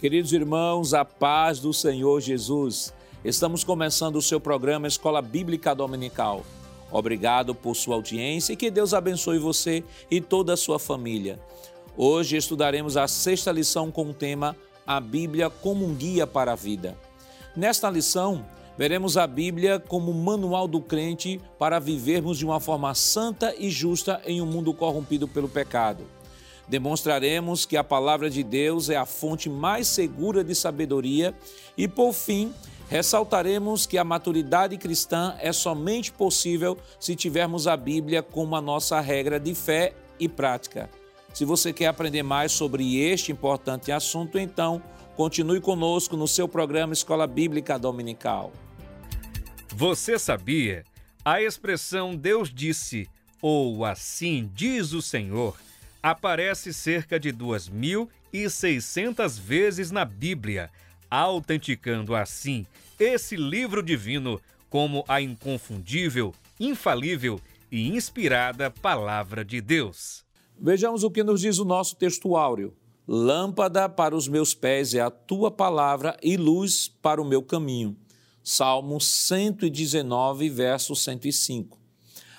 [0.00, 2.90] Queridos irmãos, a paz do Senhor Jesus.
[3.22, 6.42] Estamos começando o seu programa Escola Bíblica Dominical.
[6.90, 11.38] Obrigado por sua audiência e que Deus abençoe você e toda a sua família.
[11.98, 16.56] Hoje estudaremos a sexta lição com o tema A Bíblia como um guia para a
[16.56, 16.96] vida.
[17.54, 18.42] Nesta lição,
[18.78, 24.22] veremos a Bíblia como manual do crente para vivermos de uma forma santa e justa
[24.24, 26.06] em um mundo corrompido pelo pecado.
[26.70, 31.34] Demonstraremos que a palavra de Deus é a fonte mais segura de sabedoria
[31.76, 32.54] e, por fim,
[32.88, 39.00] ressaltaremos que a maturidade cristã é somente possível se tivermos a Bíblia como a nossa
[39.00, 40.88] regra de fé e prática.
[41.34, 44.80] Se você quer aprender mais sobre este importante assunto, então
[45.16, 48.52] continue conosco no seu programa Escola Bíblica Dominical.
[49.74, 50.84] Você sabia?
[51.24, 53.08] A expressão Deus disse
[53.42, 55.56] ou assim diz o Senhor
[56.02, 60.70] aparece cerca de 2.600 vezes na Bíblia,
[61.10, 62.66] autenticando assim
[62.98, 67.40] esse livro divino como a inconfundível, infalível
[67.70, 70.24] e inspirada Palavra de Deus.
[70.58, 72.74] Vejamos o que nos diz o nosso texto áureo.
[73.08, 77.96] Lâmpada para os meus pés é a tua palavra e luz para o meu caminho.
[78.42, 81.78] Salmo 119, verso 105.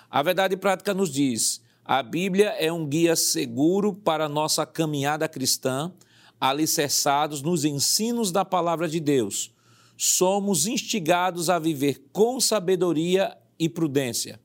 [0.10, 5.92] A verdade prática nos diz: a Bíblia é um guia seguro para nossa caminhada cristã,
[6.40, 9.52] alicerçados nos ensinos da palavra de Deus.
[9.98, 14.40] Somos instigados a viver com sabedoria e prudência.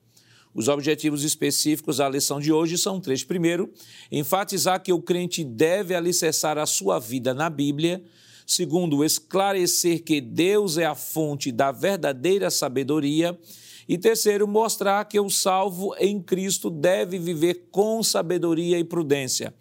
[0.54, 3.22] Os objetivos específicos da lição de hoje são três.
[3.22, 3.70] Primeiro,
[4.10, 8.02] enfatizar que o crente deve alicerçar a sua vida na Bíblia.
[8.46, 13.38] Segundo, esclarecer que Deus é a fonte da verdadeira sabedoria.
[13.88, 19.54] E terceiro, mostrar que o salvo em Cristo deve viver com sabedoria e prudência.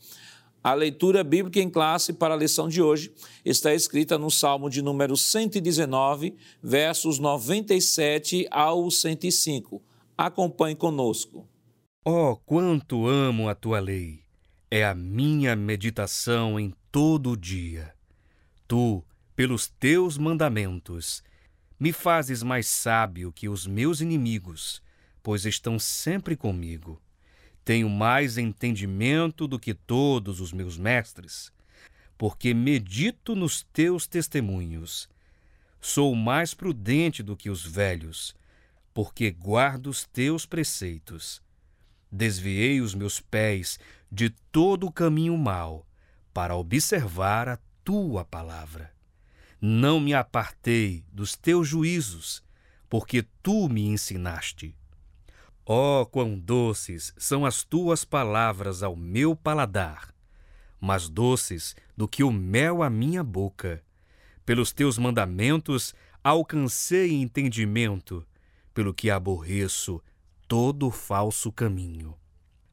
[0.64, 3.14] A leitura bíblica em classe para a lição de hoje
[3.46, 9.80] está escrita no Salmo de número 119, versos 97 ao 105.
[10.18, 11.48] Acompanhe conosco.
[12.04, 14.22] Oh, quanto amo a tua lei!
[14.72, 17.94] É a minha meditação em todo o dia.
[18.68, 19.04] Tu,
[19.36, 21.22] pelos teus mandamentos,
[21.80, 24.82] me fazes mais sábio que os meus inimigos,
[25.22, 27.02] pois estão sempre comigo.
[27.64, 31.52] Tenho mais entendimento do que todos os meus mestres,
[32.18, 35.10] porque medito nos teus testemunhos.
[35.82, 38.36] Sou mais prudente do que os velhos,
[38.94, 41.42] porque guardo os teus preceitos.
[42.12, 43.78] Desviei os meus pés
[44.10, 45.86] de todo o caminho mau,
[46.34, 48.95] para observar a tua palavra.
[49.68, 52.44] Não me apartei dos teus juízos,
[52.88, 54.76] porque tu me ensinaste.
[55.66, 60.14] Oh, quão doces são as tuas palavras ao meu paladar,
[60.80, 63.84] mais doces do que o mel à minha boca.
[64.46, 68.24] Pelos teus mandamentos alcancei entendimento,
[68.72, 70.00] pelo que aborreço
[70.48, 72.16] todo falso caminho.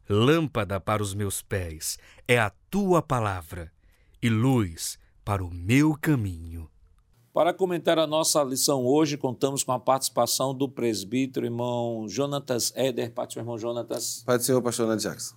[0.06, 1.98] Lâmpada para os meus pés
[2.28, 3.72] é a tua palavra,
[4.20, 6.70] e luz para o meu caminho.
[7.32, 13.10] Para comentar a nossa lição hoje, contamos com a participação do presbítero irmão Jonatas Éder.
[13.14, 14.22] Pai do irmão Jonatas.
[14.26, 15.34] Pai do Senhor, pastor Nando Jackson.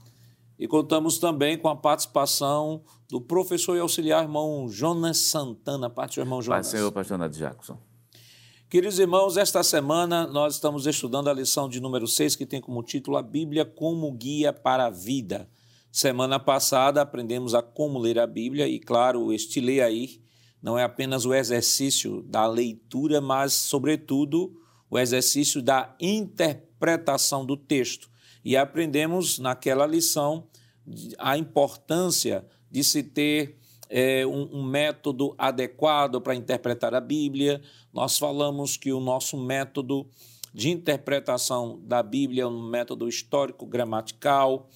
[0.59, 5.89] E contamos também com a participação do professor e auxiliar irmão Jonas Santana.
[5.89, 6.67] Pai do irmão Jonas.
[6.67, 7.77] Pai do Senhor, pastor Nando Jackson.
[8.69, 12.83] Queridos irmãos, esta semana nós estamos estudando a lição de número 6, que tem como
[12.83, 15.49] título A Bíblia como Guia para a Vida.
[15.93, 20.24] Semana passada aprendemos a como ler a Bíblia e, claro, este ler aí
[20.65, 24.59] não é apenas o exercício da leitura, mas, sobretudo,
[24.89, 28.09] o exercício da interpretação do texto.
[28.43, 30.47] E aprendemos naquela lição
[31.19, 33.59] a importância de se ter
[33.91, 37.61] é, um, um, método adequado para interpretar a Bíblia.
[37.93, 40.09] Nós falamos que o nosso método
[40.51, 44.67] de interpretação da Bíblia é um método histórico-gramatical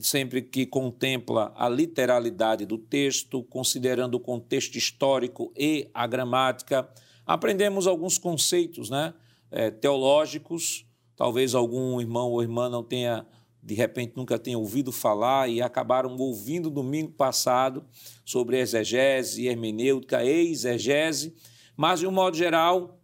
[0.00, 6.88] sempre que contempla a literalidade do texto, considerando o contexto histórico e a gramática.
[7.26, 9.12] Aprendemos alguns conceitos né,
[9.50, 10.86] é, teológicos,
[11.16, 13.26] talvez algum irmão ou irmã não tenha,
[13.62, 17.84] de repente, nunca tenha ouvido falar e acabaram ouvindo domingo passado
[18.24, 21.34] sobre exegese, hermenêutica, exegese,
[21.76, 22.98] mas, de um modo geral,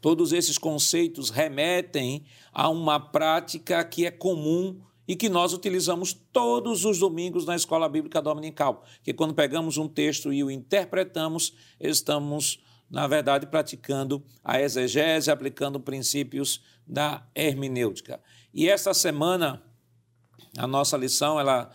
[0.00, 6.84] todos esses conceitos remetem a uma prática que é comum e que nós utilizamos todos
[6.84, 12.62] os domingos na Escola Bíblica Dominical, que quando pegamos um texto e o interpretamos, estamos,
[12.88, 18.20] na verdade, praticando a exegese, aplicando princípios da hermenêutica.
[18.54, 19.60] E esta semana,
[20.56, 21.72] a nossa lição, ela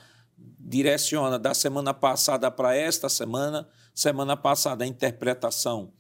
[0.57, 5.91] direciona da semana passada para esta semana, semana passada a interpretação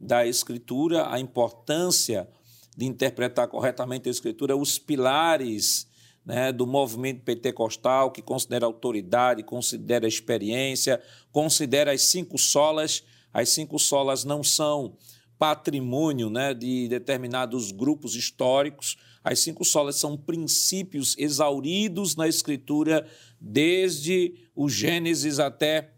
[0.00, 2.28] da Escritura, a importância
[2.76, 5.88] de interpretar corretamente a Escritura, os pilares
[6.24, 11.00] né, do movimento pentecostal, que considera autoridade, considera experiência,
[11.32, 13.02] considera as cinco solas.
[13.32, 14.96] As cinco solas não são
[15.38, 18.98] patrimônio né, de determinados grupos históricos.
[19.24, 23.06] As cinco solas são princípios exauridos na Escritura,
[23.40, 25.94] desde o Gênesis até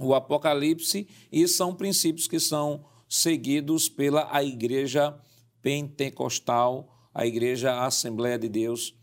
[0.00, 5.16] o Apocalipse, e são princípios que são seguidos pela a Igreja
[5.62, 8.94] Pentecostal, a Igreja Assembleia de Deus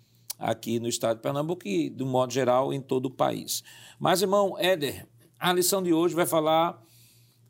[0.41, 3.63] aqui no estado de Pernambuco e, de modo geral, em todo o país.
[3.99, 5.07] Mas, irmão Éder,
[5.39, 6.81] a lição de hoje vai falar,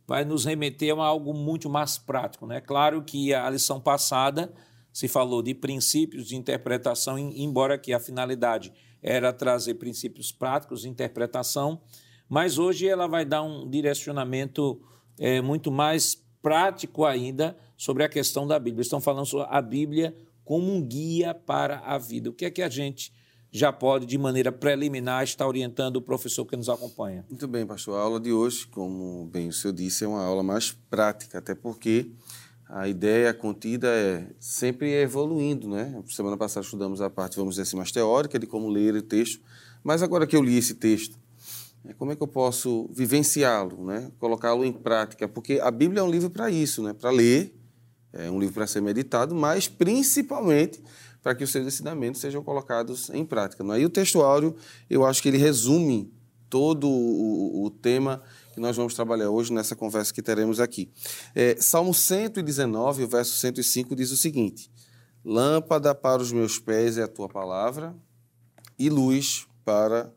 [0.05, 2.45] vai nos remeter a algo muito mais prático.
[2.45, 2.59] Né?
[2.59, 4.53] Claro que a lição passada
[4.91, 10.89] se falou de princípios de interpretação, embora que a finalidade era trazer princípios práticos de
[10.89, 11.81] interpretação,
[12.27, 14.81] mas hoje ela vai dar um direcionamento
[15.17, 18.81] é, muito mais prático ainda sobre a questão da Bíblia.
[18.81, 20.15] Estão falando sobre a Bíblia
[20.51, 22.29] como um guia para a vida.
[22.29, 23.13] O que é que a gente
[23.49, 27.25] já pode, de maneira preliminar, estar orientando o professor que nos acompanha?
[27.29, 27.97] Muito bem, pastor.
[27.97, 31.55] A aula de hoje, como bem o senhor disse, é uma aula mais prática, até
[31.55, 32.11] porque
[32.67, 36.03] a ideia contida é sempre evoluindo, né?
[36.07, 39.41] Semana passada estudamos a parte, vamos dizer assim, mais teórica de como ler o texto,
[39.81, 41.17] mas agora que eu li esse texto,
[41.81, 44.11] né, como é que eu posso vivenciá-lo, né?
[44.19, 45.29] Colocá-lo em prática?
[45.29, 46.91] Porque a Bíblia é um livro para isso, né?
[46.91, 47.55] Para ler,
[48.13, 50.81] é um livro para ser meditado, mas principalmente
[51.23, 53.63] para que os seus ensinamentos sejam colocados em prática.
[53.63, 53.81] Não é?
[53.81, 54.55] E o texto áureo,
[54.89, 56.11] eu acho que ele resume
[56.49, 58.21] todo o, o tema
[58.53, 60.91] que nós vamos trabalhar hoje nessa conversa que teremos aqui.
[61.33, 64.69] É, Salmo 119, o verso 105 diz o seguinte:
[65.23, 67.95] Lâmpada para os meus pés é a tua palavra
[68.77, 70.11] e luz para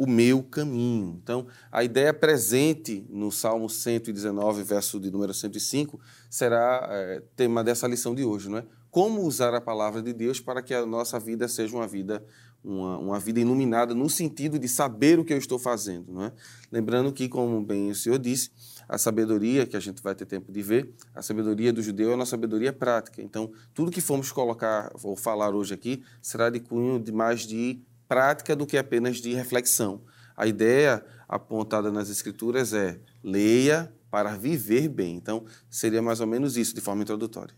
[0.00, 1.20] o meu caminho.
[1.22, 6.00] Então, a ideia presente no Salmo 119, verso de número 105,
[6.30, 8.64] será é, tema dessa lição de hoje, não é?
[8.90, 12.24] Como usar a palavra de Deus para que a nossa vida seja uma vida
[12.64, 16.12] uma, uma vida iluminada no sentido de saber o que eu estou fazendo.
[16.12, 16.32] Não é?
[16.72, 18.50] Lembrando que, como bem o senhor disse,
[18.88, 22.14] a sabedoria, que a gente vai ter tempo de ver, a sabedoria do judeu é
[22.14, 23.22] uma sabedoria prática.
[23.22, 27.80] Então, tudo que formos colocar ou falar hoje aqui será de cunho de mais de
[28.10, 30.02] prática do que apenas de reflexão.
[30.36, 35.14] A ideia apontada nas Escrituras é leia para viver bem.
[35.14, 37.54] Então, seria mais ou menos isso, de forma introdutória.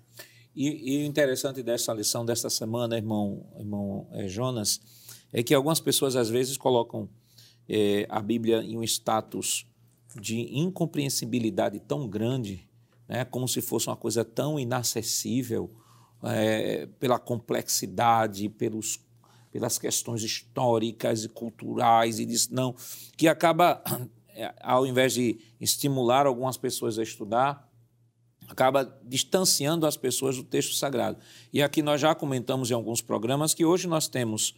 [0.55, 4.79] E, o interessante dessa lição desta semana, irmão, irmão é, Jonas,
[5.33, 7.09] é que algumas pessoas às vezes colocam
[7.67, 9.67] é, a Bíblia em um status
[10.21, 12.69] de incompreensibilidade tão grande,
[13.09, 15.71] né, como se fosse uma coisa tão inacessível,
[16.23, 19.01] é, pela complexidade, pelos,
[19.53, 22.75] pelas questões históricas e culturais, e diz, não,
[23.17, 23.83] que acaba,
[24.63, 27.71] ao invés de estimular algumas pessoas a estudar,
[28.49, 31.19] acaba distanciando as pessoas do texto sagrado.
[31.53, 34.55] E aqui nós já comentamos em alguns programas que hoje nós temos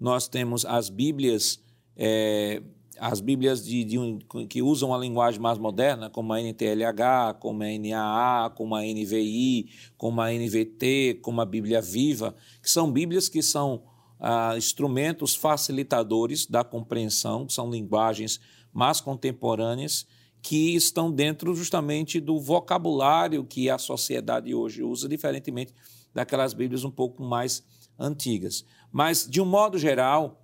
[0.00, 1.60] nós temos as Bíblias
[1.96, 2.60] é,
[2.98, 4.18] as Bíblias de, de um,
[4.48, 9.68] que usam a linguagem mais moderna, como a NTLH, como a NAA, como a NVI,
[9.96, 13.82] como a NVT, como a Bíblia Viva, que são Bíblias que são
[14.26, 18.40] ah, instrumentos facilitadores da compreensão, são linguagens
[18.72, 20.06] mais contemporâneas
[20.40, 25.74] que estão dentro justamente do vocabulário que a sociedade hoje usa, diferentemente
[26.14, 27.62] daquelas Bíblias um pouco mais
[27.98, 28.64] antigas.
[28.90, 30.42] Mas, de um modo geral,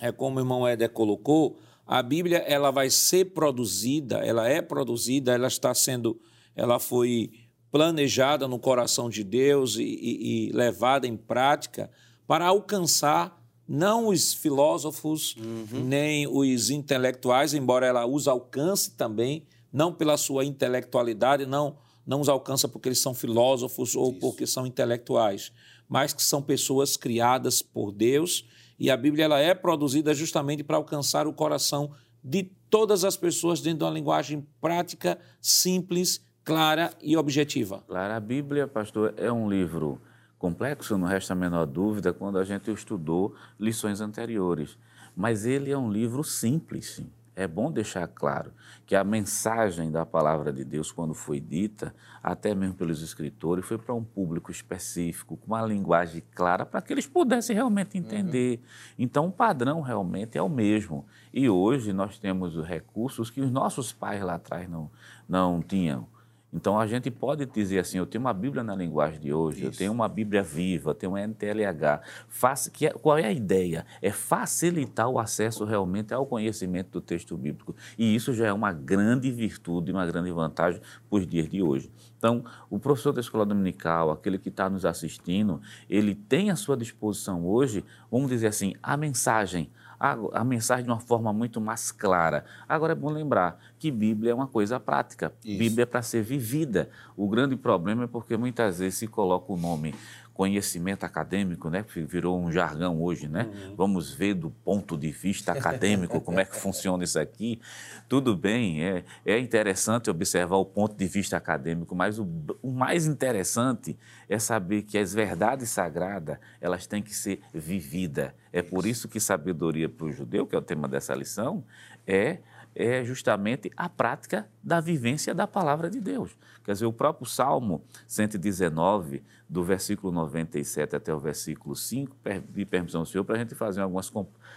[0.00, 5.34] é como o irmão Éder colocou, a Bíblia ela vai ser produzida, ela é produzida,
[5.34, 6.18] ela está sendo,
[6.56, 7.30] ela foi
[7.70, 11.90] planejada no coração de Deus e, e, e levada em prática
[12.26, 15.84] para alcançar não os filósofos, uhum.
[15.84, 21.76] nem os intelectuais, embora ela os alcance também, não pela sua intelectualidade, não,
[22.06, 24.20] não os alcança porque eles são filósofos ou Isso.
[24.20, 25.50] porque são intelectuais,
[25.88, 28.44] mas que são pessoas criadas por Deus
[28.78, 33.60] e a Bíblia ela é produzida justamente para alcançar o coração de todas as pessoas
[33.60, 37.84] dentro de uma linguagem prática, simples, clara e objetiva.
[37.86, 40.00] Claro, a Bíblia, pastor, é um livro
[40.44, 44.76] complexo, não resta a menor dúvida, quando a gente estudou lições anteriores.
[45.16, 47.10] Mas ele é um livro simples, sim.
[47.34, 48.52] É bom deixar claro
[48.84, 53.78] que a mensagem da palavra de Deus, quando foi dita, até mesmo pelos escritores, foi
[53.78, 58.58] para um público específico, com uma linguagem clara, para que eles pudessem realmente entender.
[58.58, 58.94] Uhum.
[58.98, 61.06] Então, o padrão realmente é o mesmo.
[61.32, 64.90] E hoje nós temos recursos que os nossos pais lá atrás não,
[65.26, 66.06] não tinham.
[66.54, 69.66] Então a gente pode dizer assim: eu tenho uma Bíblia na linguagem de hoje, Isso.
[69.66, 72.00] eu tenho uma Bíblia viva, tenho um NTLH.
[72.28, 73.84] Faça, que é, qual é a ideia?
[74.00, 77.74] É facilitar o acesso realmente ao conhecimento do texto bíblico.
[77.98, 80.80] E isso já é uma grande virtude, uma grande vantagem
[81.10, 81.90] para os dias de hoje.
[82.16, 86.76] Então, o professor da escola dominical, aquele que está nos assistindo, ele tem à sua
[86.76, 91.90] disposição hoje, vamos dizer assim, a mensagem a, a mensagem de uma forma muito mais
[91.90, 92.44] clara.
[92.68, 95.32] Agora é bom lembrar que Bíblia é uma coisa prática.
[95.44, 95.58] Isso.
[95.58, 96.88] Bíblia é para ser vivida.
[97.16, 99.94] O grande problema é porque muitas vezes se coloca o nome
[100.34, 103.44] conhecimento acadêmico, né, que virou um jargão hoje, né?
[103.44, 103.76] Uhum.
[103.76, 107.60] Vamos ver do ponto de vista acadêmico como é que funciona isso aqui.
[108.08, 112.28] Tudo bem, é, é interessante observar o ponto de vista acadêmico, mas o,
[112.60, 113.96] o mais interessante
[114.28, 118.32] é saber que as verdades sagradas, elas têm que ser vividas.
[118.52, 121.64] É por isso que sabedoria para o judeu, que é o tema dessa lição,
[122.04, 122.38] é
[122.74, 126.36] é justamente a prática da vivência da palavra de Deus.
[126.64, 132.16] Quer dizer, o próprio Salmo 119, do versículo 97 até o versículo 5,
[132.50, 134.10] de permissão ao Senhor, para a gente fazer algumas.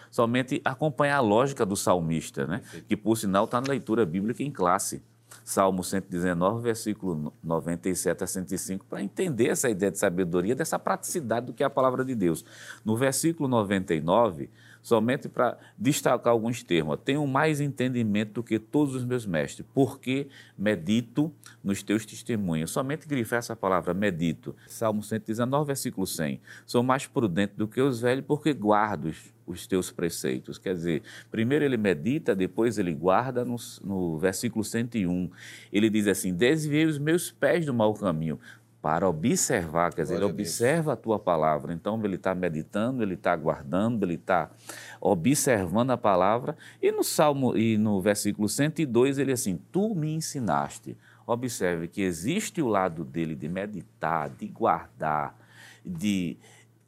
[0.09, 2.61] somente acompanhar a lógica do salmista, né?
[2.87, 5.03] que por sinal está na leitura bíblica em classe.
[5.43, 11.53] Salmo 119, versículo 97 a 105, para entender essa ideia de sabedoria, dessa praticidade do
[11.53, 12.43] que é a palavra de Deus.
[12.83, 14.49] No versículo 99,
[14.87, 16.97] somente para destacar alguns termos.
[17.03, 21.29] Tenho mais entendimento do que todos os meus mestres, porque medito
[21.61, 22.71] nos teus testemunhos.
[22.71, 24.55] Somente grifar essa palavra, medito.
[24.65, 26.39] Salmo 119, versículo 100.
[26.65, 29.11] Sou mais prudente do que os velhos, porque guardo
[29.45, 30.57] os teus preceitos.
[30.57, 35.29] Quer dizer, primeiro ele medita, depois ele guarda no, no versículo 101.
[35.69, 38.39] Ele diz assim: Desviei os meus pés do mau caminho
[38.87, 41.73] para observar, quer dizer, ele observa a tua palavra.
[41.73, 44.49] Então, ele está meditando, ele está guardando, ele está
[45.01, 46.55] observando a palavra.
[46.81, 50.95] E no Salmo, e no versículo 102, ele assim, tu me ensinaste.
[51.25, 55.37] Observe que existe o lado dele de meditar, de guardar,
[55.85, 56.37] de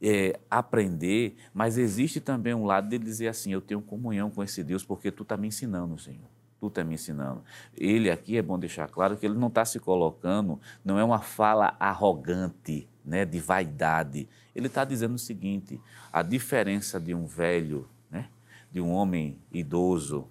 [0.00, 4.64] é, aprender, mas existe também um lado dele dizer assim: Eu tenho comunhão com esse
[4.64, 6.39] Deus porque tu está me ensinando, Senhor.
[6.60, 7.42] Tu está me ensinando.
[7.76, 11.20] Ele aqui é bom deixar claro que ele não está se colocando, não é uma
[11.20, 14.28] fala arrogante, né, de vaidade.
[14.54, 15.80] Ele está dizendo o seguinte:
[16.12, 18.28] a diferença de um velho, né,
[18.70, 20.28] de um homem idoso,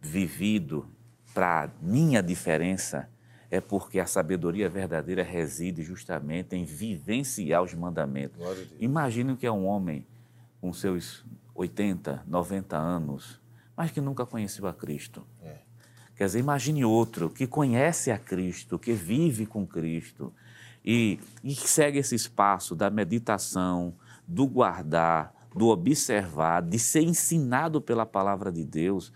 [0.00, 0.86] vivido,
[1.34, 3.08] para minha diferença
[3.50, 8.38] é porque a sabedoria verdadeira reside justamente em vivenciar os mandamentos.
[8.78, 10.06] Imagine que é um homem
[10.60, 11.24] com seus
[11.54, 13.40] 80, 90 anos,
[13.78, 15.24] mas que nunca conheceu a Cristo.
[15.40, 15.58] É.
[16.16, 20.34] Quer dizer, imagine outro que conhece a Cristo, que vive com Cristo
[20.84, 23.94] e, e segue esse espaço da meditação,
[24.26, 29.12] do guardar, do observar, de ser ensinado pela palavra de Deus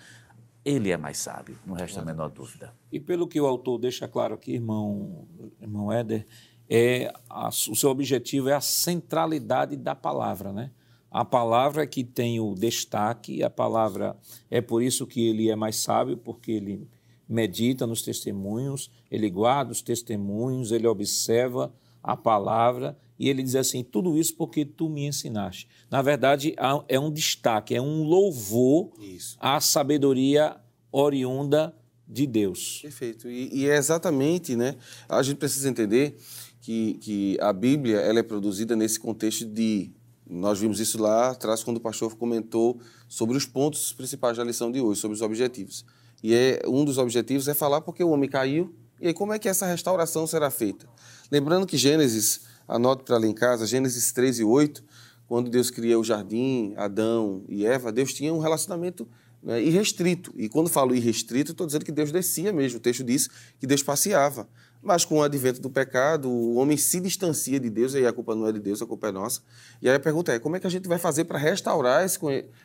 [0.64, 2.73] ele é mais sábio, não resta a menor dúvida.
[2.92, 5.26] E pelo que o autor deixa claro aqui, irmão,
[5.61, 6.25] irmão Éder,
[6.71, 10.71] é a, o seu objetivo é a centralidade da palavra, né?
[11.12, 14.16] A palavra que tem o destaque, a palavra
[14.50, 16.88] é por isso que ele é mais sábio, porque ele
[17.28, 23.85] medita nos testemunhos, ele guarda os testemunhos, ele observa a palavra e ele diz assim:
[23.85, 25.69] tudo isso porque tu me ensinaste.
[25.90, 26.54] Na verdade,
[26.88, 29.37] é um destaque, é um louvor isso.
[29.38, 30.57] à sabedoria
[30.90, 31.75] oriunda
[32.07, 32.81] de Deus.
[32.83, 33.28] Perfeito.
[33.31, 34.76] E, e, é exatamente, né?
[35.09, 36.16] A gente precisa entender
[36.61, 39.92] que, que a Bíblia ela é produzida nesse contexto de.
[40.29, 44.71] Nós vimos isso lá atrás quando o pastor comentou sobre os pontos principais da lição
[44.71, 45.85] de hoje, sobre os objetivos.
[46.23, 49.38] E é, um dos objetivos é falar porque o homem caiu e aí como é
[49.38, 50.87] que essa restauração será feita.
[51.31, 54.85] Lembrando que Gênesis anote para ler em casa, Gênesis 13, 8,
[55.26, 59.09] quando Deus cria o jardim, Adão e Eva, Deus tinha um relacionamento
[59.43, 60.33] né, irrestrito.
[60.37, 62.79] E quando falo irrestrito, estou dizendo que Deus descia mesmo.
[62.79, 64.49] O texto diz que Deus passeava.
[64.82, 68.12] Mas com o advento do pecado, o homem se distancia de Deus, e aí a
[68.12, 69.40] culpa não é de Deus, a culpa é nossa.
[69.80, 72.18] E aí a pergunta é: como é que a gente vai fazer para restaurar esse,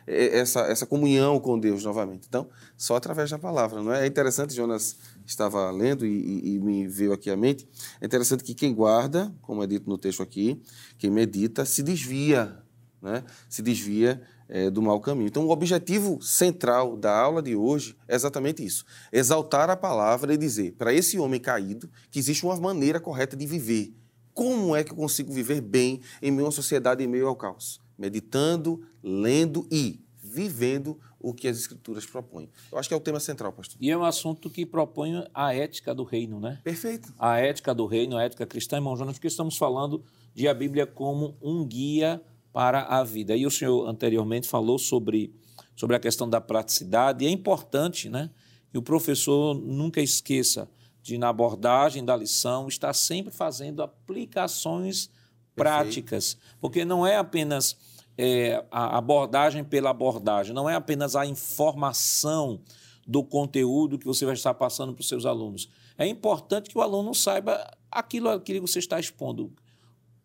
[0.06, 2.26] essa, essa comunhão com Deus novamente?
[2.28, 4.04] Então, só através da palavra, não é?
[4.04, 7.68] É interessante, Jonas estava lendo e, e, e me veio aqui à mente.
[8.00, 10.60] É interessante que quem guarda, como é dito no texto aqui,
[10.98, 12.56] quem medita, se desvia,
[13.00, 13.24] né?
[13.48, 15.28] se desvia é, do mau caminho.
[15.28, 20.36] Então, o objetivo central da aula de hoje é exatamente isso: exaltar a palavra e
[20.36, 23.94] dizer para esse homem caído que existe uma maneira correta de viver.
[24.32, 27.80] Como é que eu consigo viver bem em meio à sociedade, em meio ao caos?
[27.98, 32.48] Meditando, lendo e vivendo o que as escrituras propõem.
[32.70, 33.76] Eu acho que é o tema central, pastor.
[33.80, 36.60] E é um assunto que propõe a ética do reino, né?
[36.62, 37.12] Perfeito.
[37.18, 40.86] A ética do reino, a ética cristã, irmão Jonas, porque estamos falando de a Bíblia
[40.86, 42.22] como um guia
[42.58, 43.36] para a vida.
[43.36, 45.32] E o senhor anteriormente falou sobre,
[45.76, 48.30] sobre a questão da praticidade, e é importante né,
[48.68, 50.68] que o professor nunca esqueça
[51.00, 55.08] de, na abordagem da lição, estar sempre fazendo aplicações
[55.54, 57.76] práticas, porque não é apenas
[58.18, 62.60] é, a abordagem pela abordagem, não é apenas a informação
[63.06, 65.70] do conteúdo que você vai estar passando para os seus alunos.
[65.96, 69.54] É importante que o aluno saiba aquilo, aquilo que você está expondo.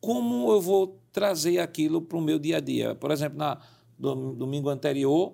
[0.03, 2.93] Como eu vou trazer aquilo para o meu dia a dia?
[2.93, 3.57] Por exemplo, na,
[3.97, 5.33] domingo anterior,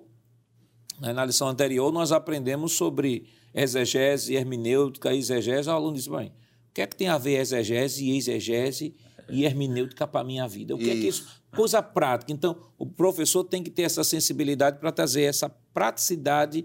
[1.02, 5.68] né, na lição anterior, nós aprendemos sobre exegese, hermenêutica, exegese.
[5.68, 8.96] O aluno disse, bem, o que é que tem a ver exegese e exegese
[9.28, 10.76] e hermenêutica para a minha vida?
[10.76, 10.92] O que isso.
[10.92, 11.42] é que isso?
[11.56, 12.32] Coisa prática.
[12.32, 16.64] Então, o professor tem que ter essa sensibilidade para trazer essa praticidade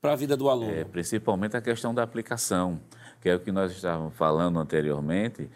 [0.00, 0.72] para a vida do aluno.
[0.72, 2.80] É, principalmente a questão da aplicação,
[3.20, 5.48] que é o que nós estávamos falando anteriormente,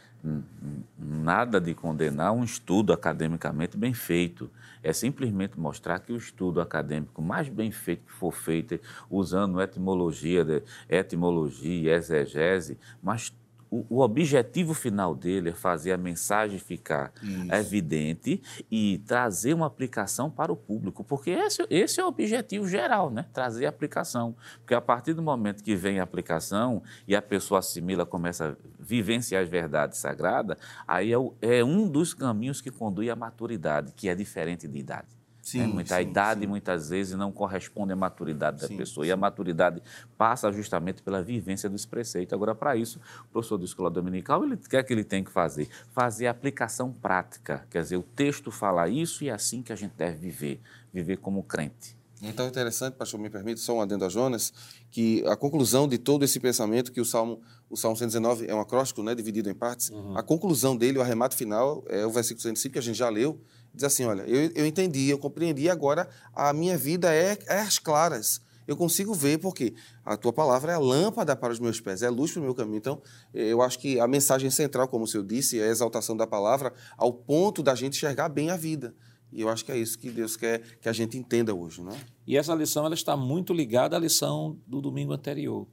[0.98, 4.50] nada de condenar um estudo academicamente bem feito.
[4.82, 8.78] É simplesmente mostrar que o estudo acadêmico mais bem feito que for feito,
[9.10, 13.32] usando etimologia, etimologia, exegese, mas
[13.70, 17.54] o, o, objetivo final dele é fazer a mensagem ficar Isso.
[17.54, 23.10] evidente e trazer uma aplicação para o público, porque esse, esse é o objetivo geral,
[23.10, 23.26] né?
[23.32, 24.34] trazer aplicação.
[24.58, 28.56] Porque a partir do momento que vem a aplicação e a pessoa assimila, começa a
[28.78, 33.92] vivenciar as verdades sagradas, aí é, o, é um dos caminhos que conduz à maturidade,
[33.92, 35.19] que é diferente de idade.
[35.50, 35.66] Sim, né?
[35.66, 36.46] Muita, sim, a idade sim.
[36.46, 39.06] muitas vezes não corresponde à maturidade da sim, pessoa.
[39.06, 39.82] E a maturidade
[40.16, 42.32] passa justamente pela vivência dos preceitos.
[42.32, 45.68] Agora, para isso, o professor da escola dominical, ele quer que ele tem que fazer?
[45.92, 47.66] Fazer a aplicação prática.
[47.70, 50.60] Quer dizer, o texto fala isso e é assim que a gente deve viver,
[50.92, 52.00] viver como crente.
[52.22, 54.52] Então, é interessante, pastor, me permite, só um adendo a Jonas,
[54.90, 58.60] que a conclusão de todo esse pensamento, que o Salmo, o Salmo 119 é um
[58.60, 60.16] acróstico, né, dividido em partes, uhum.
[60.16, 63.40] a conclusão dele, o arremate final, é o versículo 105, que a gente já leu,
[63.74, 67.78] diz assim, olha, eu, eu entendi, eu compreendi, agora a minha vida é, é às
[67.78, 68.40] claras.
[68.66, 69.74] Eu consigo ver porque
[70.04, 72.44] a tua palavra é a lâmpada para os meus pés, é a luz para o
[72.44, 72.76] meu caminho.
[72.76, 73.02] Então,
[73.34, 76.72] eu acho que a mensagem central, como o senhor disse, é a exaltação da palavra
[76.96, 78.94] ao ponto da gente enxergar bem a vida.
[79.32, 81.92] E eu acho que é isso que Deus quer que a gente entenda hoje, não
[81.92, 81.98] é?
[82.26, 85.66] E essa lição ela está muito ligada à lição do domingo anterior,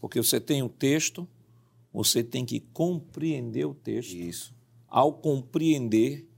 [0.00, 1.28] porque você tem o texto,
[1.92, 4.14] você tem que compreender o texto.
[4.14, 4.54] Isso.
[4.88, 6.28] Ao compreender,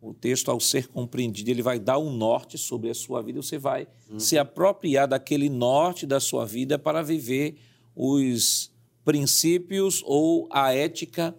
[0.00, 3.42] o texto, ao ser compreendido, ele vai dar um norte sobre a sua vida.
[3.42, 4.18] Você vai uhum.
[4.18, 7.56] se apropriar daquele norte da sua vida para viver
[7.94, 8.72] os
[9.04, 11.36] princípios ou a ética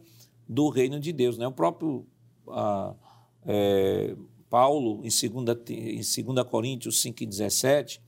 [0.48, 1.38] do reino de Deus.
[1.38, 1.48] Né?
[1.48, 2.06] O próprio
[2.50, 2.94] ah,
[3.46, 4.16] é,
[4.50, 8.00] Paulo, em 2, em 2 Coríntios 5,17,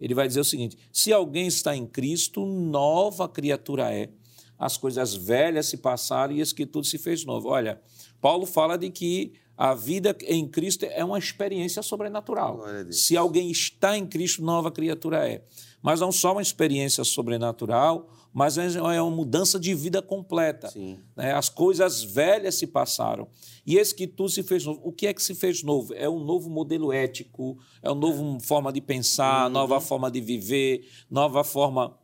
[0.00, 4.10] ele vai dizer o seguinte: se alguém está em Cristo, nova criatura é.
[4.56, 7.48] As coisas velhas se passaram e eis que tudo se fez novo.
[7.48, 7.80] Olha,
[8.20, 12.64] Paulo fala de que a vida em Cristo é uma experiência sobrenatural.
[12.90, 15.44] Se alguém está em Cristo, nova criatura é.
[15.80, 20.72] Mas não só uma experiência sobrenatural, mas é uma mudança de vida completa.
[21.14, 21.32] Né?
[21.32, 23.28] As coisas velhas se passaram.
[23.64, 24.80] E esse que tu se fez novo.
[24.82, 25.94] O que é que se fez novo?
[25.94, 29.52] É um novo modelo ético, é uma nova forma de pensar, uhum.
[29.52, 31.96] nova forma de viver, nova forma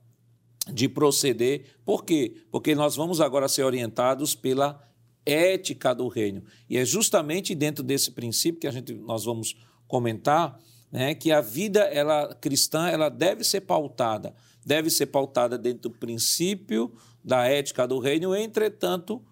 [0.73, 1.79] de proceder.
[1.85, 2.45] Por quê?
[2.51, 4.81] Porque nós vamos agora ser orientados pela
[5.25, 6.43] ética do reino.
[6.69, 9.57] E é justamente dentro desse princípio que a gente, nós vamos
[9.87, 10.59] comentar,
[10.91, 15.91] né, que a vida ela cristã ela deve ser pautada, deve ser pautada dentro do
[15.91, 19.23] princípio da ética do reino, entretanto,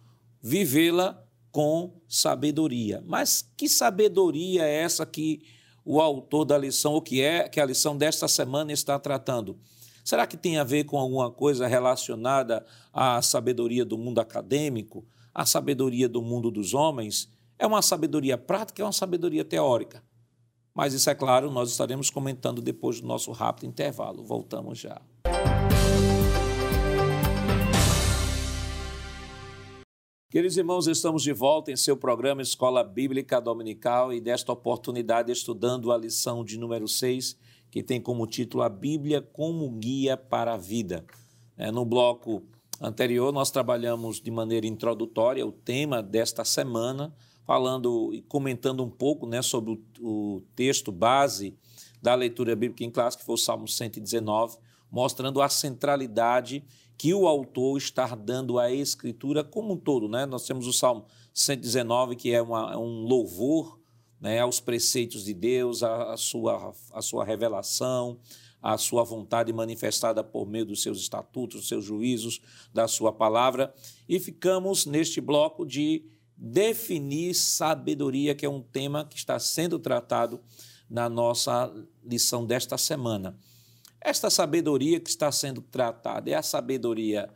[0.42, 3.02] vivê-la com sabedoria.
[3.06, 5.42] Mas que sabedoria é essa que
[5.84, 9.58] o autor da lição, o que é que a lição desta semana está tratando?
[10.04, 15.04] Será que tem a ver com alguma coisa relacionada à sabedoria do mundo acadêmico?
[15.38, 20.02] A sabedoria do mundo dos homens é uma sabedoria prática, é uma sabedoria teórica.
[20.74, 24.24] Mas isso é claro, nós estaremos comentando depois do nosso rápido intervalo.
[24.24, 25.00] Voltamos já.
[30.28, 35.92] Queridos irmãos, estamos de volta em seu programa Escola Bíblica Dominical e desta oportunidade estudando
[35.92, 37.38] a lição de número 6,
[37.70, 41.06] que tem como título A Bíblia como Guia para a Vida.
[41.56, 42.42] É, no bloco
[42.80, 47.14] anterior, nós trabalhamos de maneira introdutória o tema desta semana,
[47.44, 51.56] falando e comentando um pouco né, sobre o, o texto base
[52.00, 54.58] da leitura bíblica em classe, que foi o Salmo 119,
[54.90, 56.64] mostrando a centralidade
[56.96, 60.08] que o autor está dando à Escritura como um todo.
[60.08, 60.26] Né?
[60.26, 63.78] Nós temos o Salmo 119, que é uma, um louvor
[64.20, 68.18] né, aos preceitos de Deus, a, sua, a sua revelação,
[68.62, 72.40] a sua vontade manifestada por meio dos seus estatutos, dos seus juízos,
[72.72, 73.72] da sua palavra.
[74.08, 76.04] E ficamos neste bloco de
[76.36, 80.40] definir sabedoria, que é um tema que está sendo tratado
[80.88, 81.72] na nossa
[82.04, 83.36] lição desta semana.
[84.00, 87.28] Esta sabedoria que está sendo tratada é a sabedoria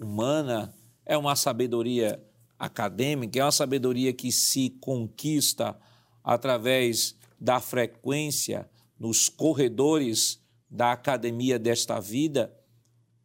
[0.00, 0.74] humana,
[1.06, 2.22] é uma sabedoria
[2.58, 5.78] acadêmica, é uma sabedoria que se conquista
[6.22, 10.41] através da frequência nos corredores
[10.72, 12.50] da academia desta vida,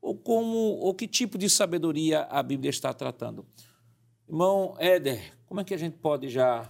[0.01, 3.45] ou como ou que tipo de sabedoria a Bíblia está tratando?
[4.27, 6.69] Irmão Éder, como é que a gente pode já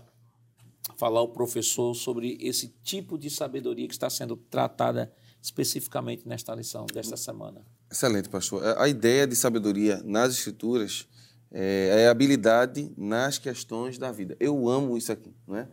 [0.96, 5.12] falar ao professor sobre esse tipo de sabedoria que está sendo tratada
[5.42, 7.66] especificamente nesta lição desta semana?
[7.92, 8.64] Excelente, pastor.
[8.80, 11.08] A ideia de sabedoria nas escrituras
[11.52, 14.38] é, é habilidade nas questões da vida.
[14.40, 15.68] Eu amo isso aqui, não é?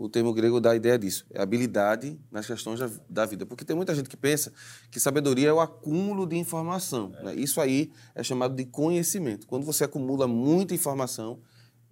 [0.00, 3.44] O termo grego dá a ideia disso, é habilidade nas questões da, da vida.
[3.44, 4.50] Porque tem muita gente que pensa
[4.90, 7.12] que sabedoria é o acúmulo de informação.
[7.18, 7.24] É.
[7.24, 7.34] Né?
[7.34, 9.46] Isso aí é chamado de conhecimento.
[9.46, 11.38] Quando você acumula muita informação,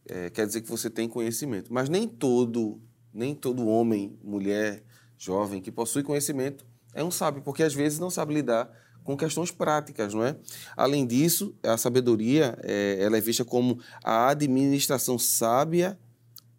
[0.08, 1.70] é, quer dizer que você tem conhecimento.
[1.70, 2.80] Mas nem todo,
[3.12, 4.82] nem todo homem, mulher,
[5.18, 8.70] jovem que possui conhecimento é um sábio, porque às vezes não sabe lidar
[9.04, 10.34] com questões práticas, não é?
[10.74, 15.98] Além disso, a sabedoria é, ela é vista como a administração sábia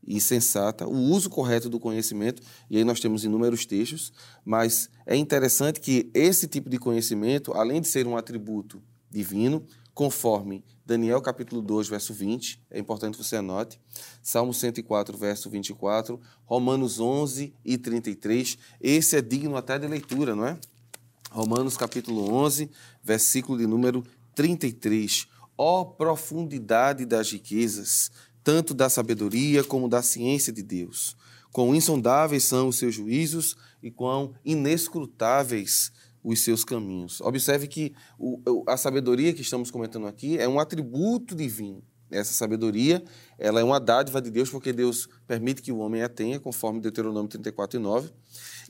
[0.05, 4.11] e sensata, o uso correto do conhecimento, e aí nós temos inúmeros textos,
[4.43, 10.63] mas é interessante que esse tipo de conhecimento, além de ser um atributo divino, conforme
[10.85, 13.79] Daniel capítulo 2, verso 20, é importante você anote,
[14.23, 20.45] Salmo 104, verso 24, Romanos 11 e 33, esse é digno até de leitura, não
[20.45, 20.57] é?
[21.29, 22.71] Romanos capítulo 11,
[23.03, 25.27] versículo de número 33.
[25.57, 28.09] Ó profundidade das riquezas,
[28.49, 31.15] tanto da sabedoria como da ciência de Deus.
[31.51, 35.91] Quão insondáveis são os seus juízos e quão inescrutáveis
[36.23, 37.21] os seus caminhos.
[37.21, 41.83] Observe que o, a sabedoria que estamos comentando aqui é um atributo divino.
[42.09, 43.03] Essa sabedoria,
[43.37, 46.79] ela é uma dádiva de Deus, porque Deus permite que o homem a tenha, conforme
[46.79, 48.09] Deuteronômio 34 e 9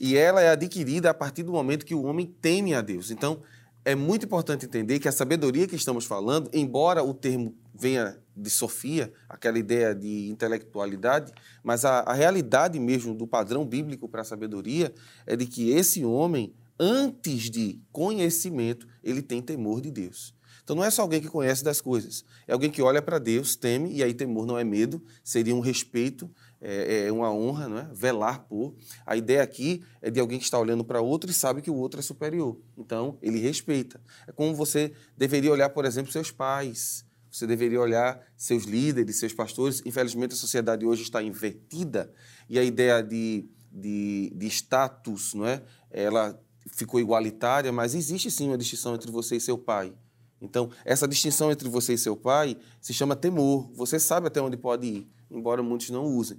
[0.00, 3.10] e ela é adquirida a partir do momento que o homem teme a Deus.
[3.10, 3.42] Então,
[3.84, 8.50] é muito importante entender que a sabedoria que estamos falando, embora o termo venha de
[8.50, 14.24] Sofia, aquela ideia de intelectualidade, mas a, a realidade mesmo do padrão bíblico para a
[14.24, 14.92] sabedoria
[15.26, 20.34] é de que esse homem, antes de conhecimento, ele tem temor de Deus.
[20.62, 23.56] Então não é só alguém que conhece das coisas, é alguém que olha para Deus,
[23.56, 27.78] teme, e aí temor não é medo, seria um respeito, é, é uma honra, não
[27.78, 27.88] é?
[27.92, 28.74] velar por.
[29.06, 31.74] A ideia aqui é de alguém que está olhando para outro e sabe que o
[31.74, 32.58] outro é superior.
[32.76, 34.00] Então, ele respeita.
[34.26, 37.04] É como você deveria olhar, por exemplo, seus pais.
[37.30, 39.82] Você deveria olhar seus líderes, seus pastores.
[39.86, 42.12] Infelizmente, a sociedade hoje está invertida
[42.48, 45.62] e a ideia de, de, de status, não é?
[45.90, 46.38] ela
[46.72, 49.94] ficou igualitária, mas existe sim uma distinção entre você e seu pai.
[50.40, 53.70] Então, essa distinção entre você e seu pai se chama temor.
[53.74, 56.38] Você sabe até onde pode ir embora muitos não usem.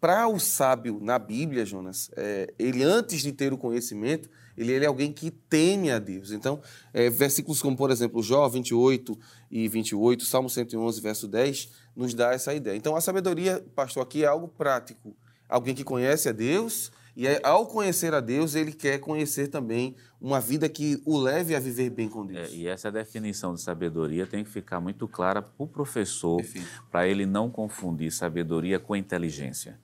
[0.00, 4.84] Para o sábio na Bíblia, Jonas, é, ele antes de ter o conhecimento, ele, ele
[4.84, 6.32] é alguém que teme a Deus.
[6.32, 6.60] Então,
[6.92, 9.18] é, versículos como, por exemplo, Jó 28
[9.50, 12.76] e 28, Salmo 111, verso 10, nos dá essa ideia.
[12.76, 15.14] Então, a sabedoria, pastor, aqui é algo prático.
[15.48, 20.40] Alguém que conhece a Deus e ao conhecer a Deus, ele quer conhecer também uma
[20.40, 22.50] vida que o leve a viver bem com Deus.
[22.50, 26.40] É, e essa definição de sabedoria tem que ficar muito clara para o professor,
[26.90, 29.78] para ele não confundir sabedoria com inteligência.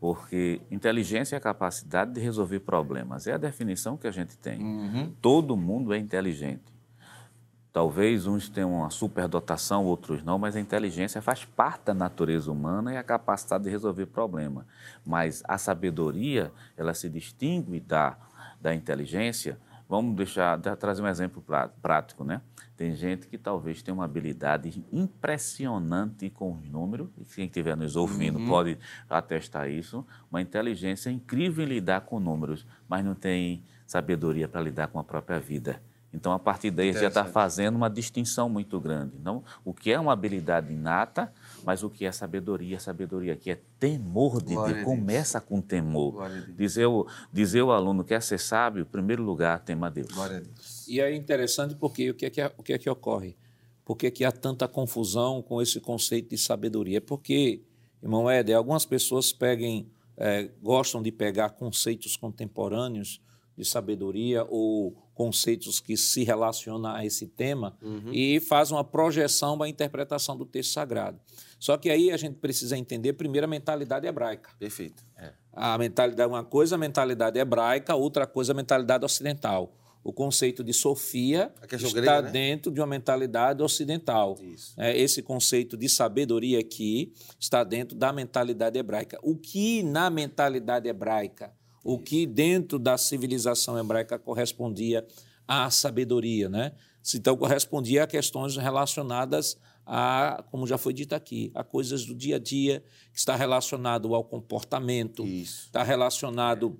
[0.00, 3.26] Porque inteligência é a capacidade de resolver problemas.
[3.26, 4.60] É a definição que a gente tem.
[4.60, 5.12] Uhum.
[5.20, 6.71] Todo mundo é inteligente.
[7.72, 12.92] Talvez uns tenham uma superdotação, outros não, mas a inteligência faz parte da natureza humana
[12.92, 14.66] e a capacidade de resolver problema.
[15.06, 18.16] Mas a sabedoria, ela se distingue da,
[18.60, 19.58] da inteligência.
[19.88, 21.42] Vamos deixar, trazer um exemplo
[21.80, 22.42] prático, né?
[22.76, 27.96] Tem gente que talvez tenha uma habilidade impressionante com os números, e quem estiver nos
[27.96, 28.48] ouvindo uhum.
[28.48, 34.60] pode atestar isso, uma inteligência incrível em lidar com números, mas não tem sabedoria para
[34.60, 35.80] lidar com a própria vida.
[36.14, 39.18] Então, a partir daí, já está fazendo uma distinção muito grande.
[39.18, 41.32] Não, o que é uma habilidade inata,
[41.64, 42.78] mas o que é sabedoria?
[42.78, 44.84] Sabedoria que é temor de Glória Deus.
[44.84, 46.28] Começa com temor.
[46.54, 50.08] Dizer o, dizer o aluno quer ser sábio, em primeiro lugar, tema a Deus.
[50.08, 50.86] Glória a Deus.
[50.86, 53.34] E é interessante porque o que é que, o que, é que ocorre?
[53.84, 56.98] Por que, é que há tanta confusão com esse conceito de sabedoria?
[56.98, 57.62] É porque,
[58.02, 63.20] irmão Éder, algumas pessoas peguem, é, gostam de pegar conceitos contemporâneos
[63.56, 68.12] de sabedoria ou conceitos que se relacionam a esse tema uhum.
[68.12, 71.20] e faz uma projeção da interpretação do texto sagrado.
[71.58, 74.50] Só que aí a gente precisa entender primeiro a mentalidade hebraica.
[74.58, 75.04] Perfeito.
[75.16, 75.32] É.
[75.52, 79.72] A mentalidade, uma coisa a mentalidade hebraica, outra coisa a mentalidade ocidental.
[80.04, 82.30] O conceito de Sofia está grega, né?
[82.30, 84.36] dentro de uma mentalidade ocidental.
[84.76, 89.18] É, esse conceito de sabedoria aqui está dentro da mentalidade hebraica.
[89.22, 95.06] O que na mentalidade hebraica o que dentro da civilização hebraica correspondia
[95.46, 96.72] à sabedoria, né?
[97.14, 102.36] Então, correspondia a questões relacionadas a, como já foi dito aqui, a coisas do dia
[102.36, 105.66] a dia, que está relacionado ao comportamento, Isso.
[105.66, 106.78] está relacionado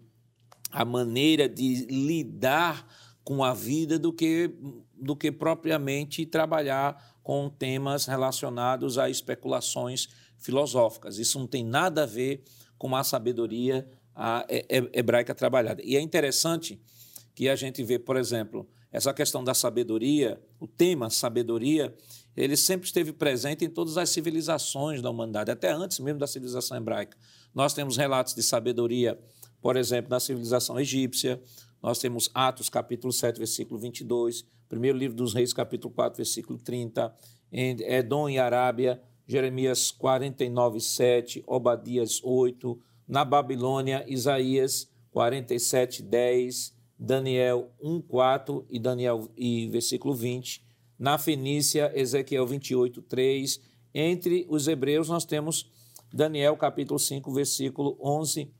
[0.70, 2.86] à maneira de lidar
[3.24, 4.54] com a vida do que,
[4.94, 11.18] do que propriamente trabalhar com temas relacionados a especulações filosóficas.
[11.18, 12.42] Isso não tem nada a ver
[12.76, 14.46] com a sabedoria a
[14.92, 15.82] hebraica trabalhada.
[15.84, 16.80] E é interessante
[17.34, 21.94] que a gente vê, por exemplo, essa questão da sabedoria, o tema sabedoria,
[22.36, 26.76] ele sempre esteve presente em todas as civilizações da humanidade, até antes mesmo da civilização
[26.76, 27.16] hebraica.
[27.54, 29.18] Nós temos relatos de sabedoria,
[29.60, 31.40] por exemplo, na civilização egípcia,
[31.82, 37.12] nós temos Atos, capítulo 7, versículo 22, primeiro livro dos Reis, capítulo 4, versículo 30,
[37.50, 47.70] em Edom e Arábia, Jeremias 49, 7, Obadias 8, na Babilônia, Isaías 47, 10, Daniel
[47.80, 50.64] 1, 4 e Daniel e versículo 20.
[50.98, 53.60] Na Fenícia, Ezequiel 28, 3.
[53.94, 55.70] Entre os hebreus, nós temos
[56.12, 58.50] Daniel capítulo 5, versículo 11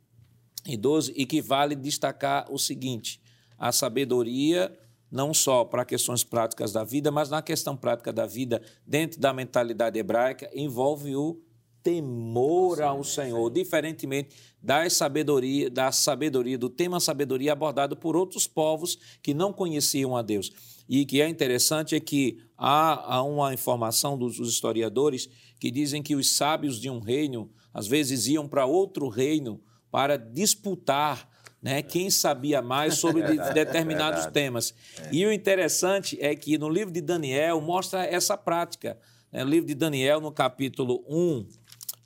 [0.67, 3.21] e 12, e que vale destacar o seguinte:
[3.59, 4.77] a sabedoria,
[5.11, 9.33] não só para questões práticas da vida, mas na questão prática da vida, dentro da
[9.33, 11.41] mentalidade hebraica, envolve o
[11.83, 18.99] temor ao Senhor, diferentemente da sabedoria, da sabedoria, do tema sabedoria abordado por outros povos
[19.23, 20.51] que não conheciam a Deus.
[20.89, 26.03] E que é interessante é que há, há uma informação dos, dos historiadores que dizem
[26.03, 31.29] que os sábios de um reino às vezes iam para outro reino para disputar
[31.63, 34.75] né, quem sabia mais sobre de, determinados temas.
[35.13, 38.99] E o interessante é que no livro de Daniel mostra essa prática.
[39.31, 39.45] Né?
[39.45, 41.47] No livro de Daniel, no capítulo 1,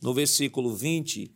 [0.02, 1.30] no versículo 20,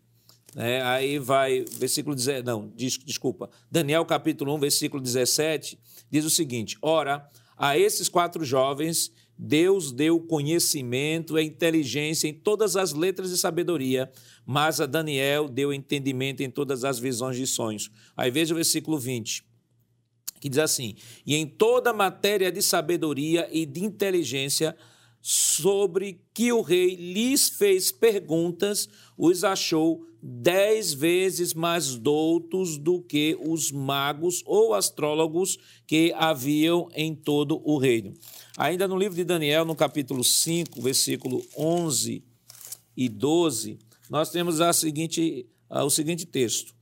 [0.55, 5.79] né, aí vai, versículo 17, não, des, desculpa, Daniel capítulo 1, versículo 17,
[6.11, 12.77] diz o seguinte: Ora, a esses quatro jovens Deus deu conhecimento e inteligência em todas
[12.77, 14.13] as letras de sabedoria,
[14.45, 17.91] mas a Daniel deu entendimento em todas as visões de sonhos.
[18.15, 19.43] Aí veja o versículo 20,
[20.43, 20.95] que diz assim:
[21.25, 24.77] E em toda matéria de sabedoria e de inteligência,
[25.21, 33.37] sobre que o rei lhes fez perguntas, os achou dez vezes mais doutos do que
[33.41, 38.15] os magos ou astrólogos que haviam em todo o reino.
[38.57, 42.23] Ainda no livro de Daniel, no capítulo 5, versículo 11
[42.97, 43.79] e 12,
[44.11, 46.75] nós temos a seguinte, o seguinte texto: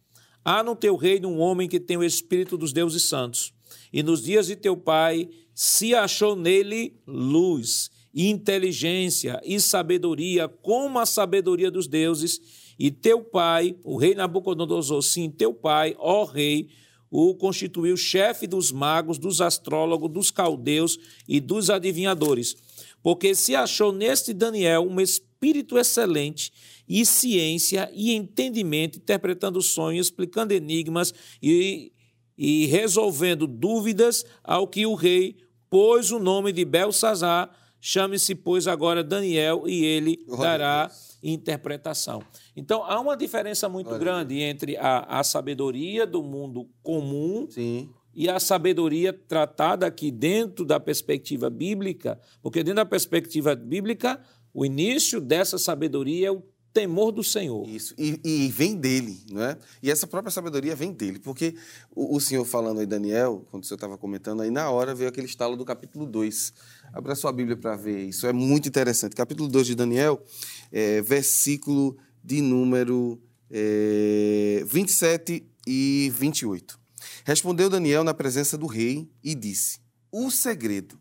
[0.45, 3.53] Há no teu reino um homem que tem o espírito dos deuses santos,
[3.93, 7.91] e nos dias de teu pai se achou nele luz
[8.27, 12.41] inteligência e sabedoria, como a sabedoria dos deuses,
[12.79, 16.69] e teu pai, o rei Nabucodonosor, sim, teu pai, ó rei,
[17.11, 22.57] o constituiu chefe dos magos, dos astrólogos, dos caldeus e dos adivinhadores.
[23.03, 26.53] Porque se achou neste Daniel um espírito excelente
[26.89, 31.93] e ciência e entendimento, interpretando sonhos, explicando enigmas e,
[32.37, 35.37] e resolvendo dúvidas, ao que o rei
[35.71, 37.51] pôs o nome de Belsazar,
[37.81, 40.91] Chame-se, pois, agora Daniel e ele dará
[41.23, 42.23] interpretação.
[42.57, 43.99] Então, há uma diferença muito Olha.
[43.99, 47.89] grande entre a, a, sabedoria do mundo comum Sim.
[48.15, 54.21] e a sabedoria tratada aqui dentro da perspectiva bíblica, porque dentro da perspectiva bíblica,
[54.53, 57.69] o início dessa sabedoria é o temor do Senhor.
[57.69, 59.59] Isso, e, e, vem dele, não é?
[59.83, 61.55] E essa própria sabedoria vem dele, porque
[61.95, 65.09] o, o Senhor falando aí, Daniel, quando o Senhor estava comentando aí, na hora veio
[65.09, 66.53] aquele estalo do capítulo 2.
[66.93, 69.17] Abra sua Bíblia para ver, isso é muito interessante.
[69.17, 70.23] Capítulo 2 de Daniel,
[70.71, 76.79] é, versículo de número é, 27 e 28.
[77.25, 80.99] Respondeu Daniel na presença do rei e disse: O segredo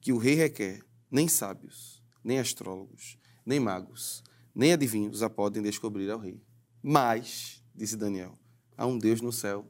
[0.00, 4.22] que o rei requer, nem sábios, nem astrólogos, nem magos,
[4.54, 6.40] nem adivinhos a podem descobrir ao rei.
[6.82, 8.38] Mas, disse Daniel,
[8.76, 9.66] há um Deus no céu,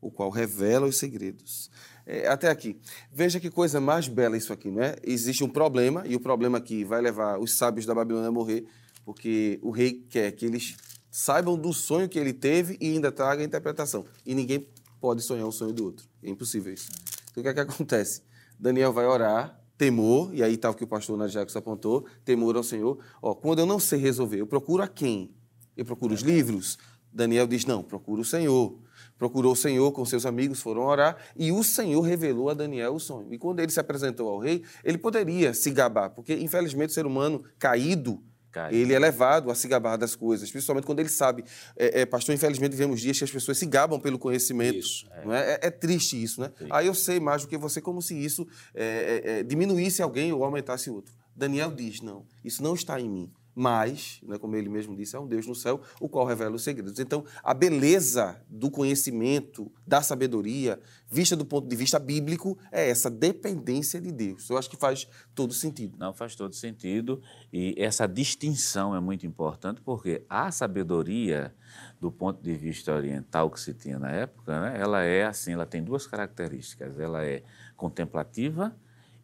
[0.00, 1.70] o qual revela os segredos.
[2.04, 2.80] É, até aqui.
[3.12, 4.96] Veja que coisa mais bela isso aqui, não é?
[5.02, 8.66] Existe um problema, e o problema aqui vai levar os sábios da Babilônia a morrer,
[9.04, 10.76] porque o rei quer que eles
[11.10, 14.04] saibam do sonho que ele teve e ainda traga a interpretação.
[14.26, 14.66] E ninguém
[15.00, 16.06] pode sonhar o sonho do outro.
[16.22, 16.88] É impossível isso.
[17.30, 18.22] Então, o que é que acontece?
[18.58, 22.56] Daniel vai orar, temor, e aí está o que o pastor Nadir Jacques apontou, temor
[22.56, 22.98] ao Senhor.
[23.20, 25.30] Ó, quando eu não sei resolver, eu procuro a quem?
[25.76, 26.78] Eu procuro os livros?
[27.12, 28.78] Daniel diz, não, procuro o Senhor.
[29.18, 33.00] Procurou o Senhor com seus amigos, foram orar, e o Senhor revelou a Daniel o
[33.00, 33.32] sonho.
[33.32, 37.06] E quando ele se apresentou ao rei, ele poderia se gabar, porque infelizmente o ser
[37.06, 38.74] humano caído, Cai.
[38.74, 41.42] Ele é levado a se gabar das coisas, principalmente quando ele sabe.
[41.74, 44.78] É, é, pastor, infelizmente, vivemos dias que as pessoas se gabam pelo conhecimento.
[44.78, 45.20] Isso, é.
[45.20, 45.52] É?
[45.52, 46.52] é, é triste isso, né?
[46.70, 50.90] Aí eu sei mais do que você, como se isso é, diminuísse alguém ou aumentasse
[50.90, 51.14] outro.
[51.34, 55.20] Daniel diz: não, isso não está em mim mas, né, como ele mesmo disse, é
[55.20, 56.98] um Deus no céu, o qual revela os segredos.
[56.98, 63.10] Então, a beleza do conhecimento, da sabedoria, vista do ponto de vista bíblico, é essa
[63.10, 64.48] dependência de Deus.
[64.48, 65.96] Eu acho que faz todo sentido.
[65.98, 67.20] Não, faz todo sentido.
[67.52, 71.54] E essa distinção é muito importante, porque a sabedoria,
[72.00, 75.66] do ponto de vista oriental que se tinha na época, né, ela é assim, ela
[75.66, 76.98] tem duas características.
[76.98, 77.42] Ela é
[77.76, 78.74] contemplativa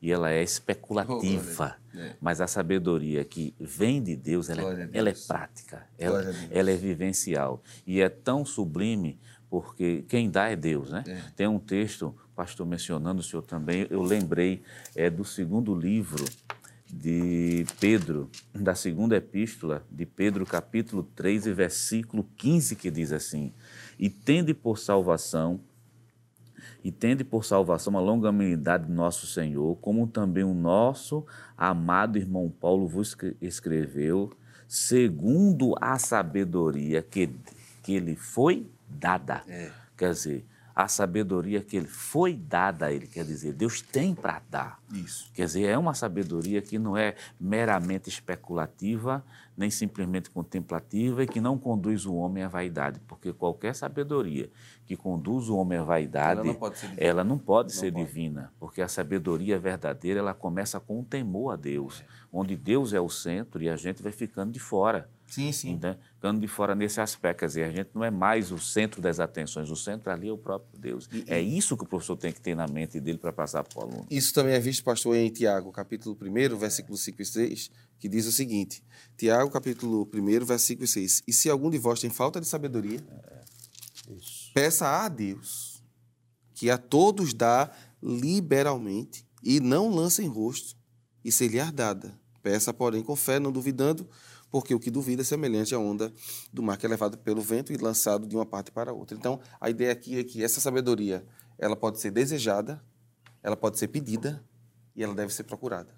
[0.00, 1.76] e ela é especulativa.
[1.90, 2.14] Oh, é.
[2.20, 6.76] Mas a sabedoria que vem de Deus, ela, é, ela é prática, ela, ela, é
[6.76, 7.62] vivencial.
[7.84, 9.18] E é tão sublime
[9.50, 11.02] porque quem dá é Deus, né?
[11.06, 11.20] É.
[11.34, 14.62] Tem um texto, pastor mencionando o senhor também, eu lembrei
[14.94, 16.24] é do segundo livro
[16.90, 23.52] de Pedro, da segunda epístola de Pedro, capítulo 3 e versículo 15, que diz assim:
[23.98, 25.60] E tende por salvação
[26.88, 31.22] e tende por salvação a longanimidade do nosso Senhor, como também o nosso
[31.54, 34.32] amado irmão Paulo vos escreveu,
[34.66, 37.28] segundo a sabedoria que,
[37.82, 39.42] que lhe foi dada.
[39.46, 39.70] É.
[39.98, 44.40] Quer dizer, a sabedoria que ele foi dada a ele, quer dizer, Deus tem para
[44.50, 44.80] dar.
[44.90, 45.30] Isso.
[45.34, 49.22] Quer dizer, é uma sabedoria que não é meramente especulativa,
[49.58, 54.48] nem simplesmente contemplativa e que não conduz o homem à vaidade, porque qualquer sabedoria
[54.86, 57.80] que conduz o homem à vaidade, ela não pode ser divina, ela não pode não
[57.80, 58.04] ser pode.
[58.06, 62.04] divina porque a sabedoria verdadeira, ela começa com o temor a Deus, é.
[62.32, 65.10] onde Deus é o centro e a gente vai ficando de fora.
[65.28, 65.70] Sim, sim.
[65.72, 67.40] Então, ficando de fora nesse aspecto.
[67.40, 70.32] Quer dizer, a gente não é mais o centro das atenções, o centro ali é
[70.32, 71.08] o próprio Deus.
[71.12, 73.78] E, é isso que o professor tem que ter na mente dele para passar para
[73.78, 74.06] o aluno.
[74.10, 78.26] Isso também é visto, pastor, em Tiago, capítulo 1, versículo 5 e 6, que diz
[78.26, 78.82] o seguinte:
[79.16, 81.22] Tiago, capítulo 1, versículo 6.
[81.26, 83.42] E se algum de vós tem falta de sabedoria, é,
[84.54, 85.82] peça a Deus,
[86.54, 87.70] que a todos dá
[88.02, 90.76] liberalmente, e não lança em rosto,
[91.24, 92.18] e se lhe dada.
[92.42, 94.08] Peça, porém, com fé, não duvidando,
[94.50, 96.12] porque o que duvida é semelhante à onda
[96.52, 99.16] do mar que é levado pelo vento e lançado de uma parte para outra.
[99.16, 101.24] Então, a ideia aqui é que essa sabedoria,
[101.58, 102.82] ela pode ser desejada,
[103.42, 104.44] ela pode ser pedida
[104.94, 105.94] e ela deve ser procurada.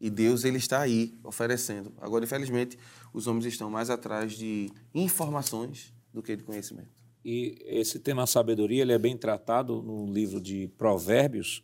[0.00, 1.92] E Deus ele está aí oferecendo.
[1.98, 2.78] Agora, infelizmente,
[3.12, 6.90] os homens estão mais atrás de informações do que de conhecimento.
[7.24, 11.62] E esse tema sabedoria ele é bem tratado no livro de Provérbios.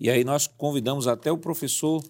[0.00, 2.02] E aí nós convidamos até o professor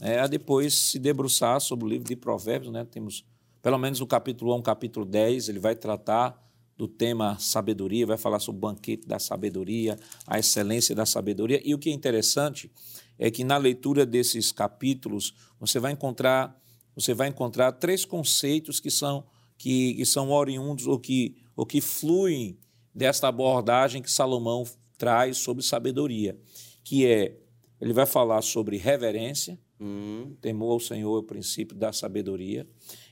[0.00, 2.84] é, a depois se debruçar sobre o livro de Provérbios, né?
[2.84, 3.24] Temos
[3.62, 6.40] pelo menos no capítulo 1, capítulo 10, ele vai tratar
[6.76, 11.60] do tema sabedoria, vai falar sobre o banquete da sabedoria, a excelência da sabedoria.
[11.64, 12.70] E o que é interessante
[13.18, 16.56] é que na leitura desses capítulos você vai encontrar
[16.94, 19.24] você vai encontrar três conceitos que são
[19.56, 22.56] que, que são oriundos ou que ou que fluem
[22.94, 24.64] desta abordagem que Salomão
[24.96, 26.38] traz sobre sabedoria,
[26.84, 27.36] que é
[27.80, 30.36] ele vai falar sobre reverência, Hum.
[30.40, 32.66] Temor ao Senhor é o princípio da sabedoria.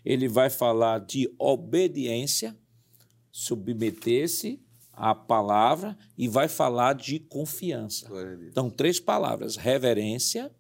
[0.05, 2.57] Ele vai falar de obediência,
[3.31, 4.61] submeter-se
[4.93, 8.09] à palavra, e vai falar de confiança.
[8.49, 10.51] Então, três palavras: reverência,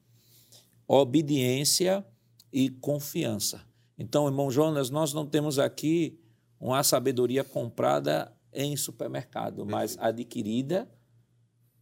[0.86, 2.06] obediência
[2.52, 3.66] e confiança.
[3.98, 6.20] Então, irmão Jonas, nós não temos aqui
[6.60, 10.88] uma sabedoria comprada em supermercado, mas adquirida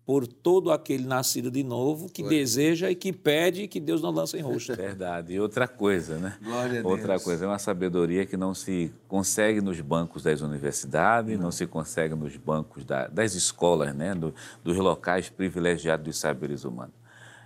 [0.06, 2.30] por todo aquele nascido de novo que Foi.
[2.30, 4.74] deseja e que pede que Deus não lance em rosto.
[4.76, 5.32] Verdade.
[5.32, 6.36] E outra coisa, né?
[6.42, 7.24] Glória a outra Deus.
[7.24, 11.66] coisa, é uma sabedoria que não se consegue nos bancos das universidades, não, não se
[11.66, 14.14] consegue nos bancos da, das escolas, né?
[14.14, 17.03] Do, dos locais privilegiados dos saberes humanos.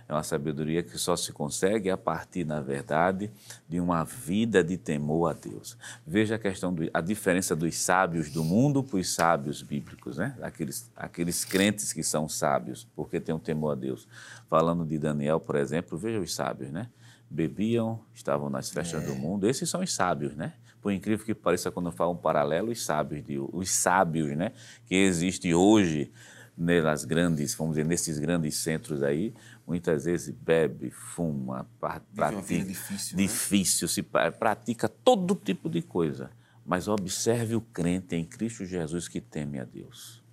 [0.09, 3.29] É uma sabedoria que só se consegue a partir, na verdade,
[3.69, 5.77] de uma vida de temor a Deus.
[6.05, 10.35] Veja a questão, do, a diferença dos sábios do mundo para os sábios bíblicos, né?
[10.41, 14.07] Aqueles, aqueles crentes que são sábios, porque têm um temor a Deus.
[14.49, 16.89] Falando de Daniel, por exemplo, veja os sábios, né?
[17.29, 19.05] Bebiam, estavam nas festas é.
[19.05, 19.47] do mundo.
[19.47, 20.53] Esses são os sábios, né?
[20.81, 24.53] Por incrível que pareça, quando eu falo um paralelo, os sábios, de, os sábios, né?
[24.87, 26.11] Que existem hoje
[26.59, 29.33] nas grandes, vamos dizer, nesses grandes centros aí,
[29.69, 32.31] muitas vezes bebe, fuma, pratica,
[32.65, 33.23] difícil, né?
[33.23, 36.31] difícil se pratica todo tipo de coisa.
[36.65, 40.23] Mas observe o crente em Cristo Jesus que teme a Deus.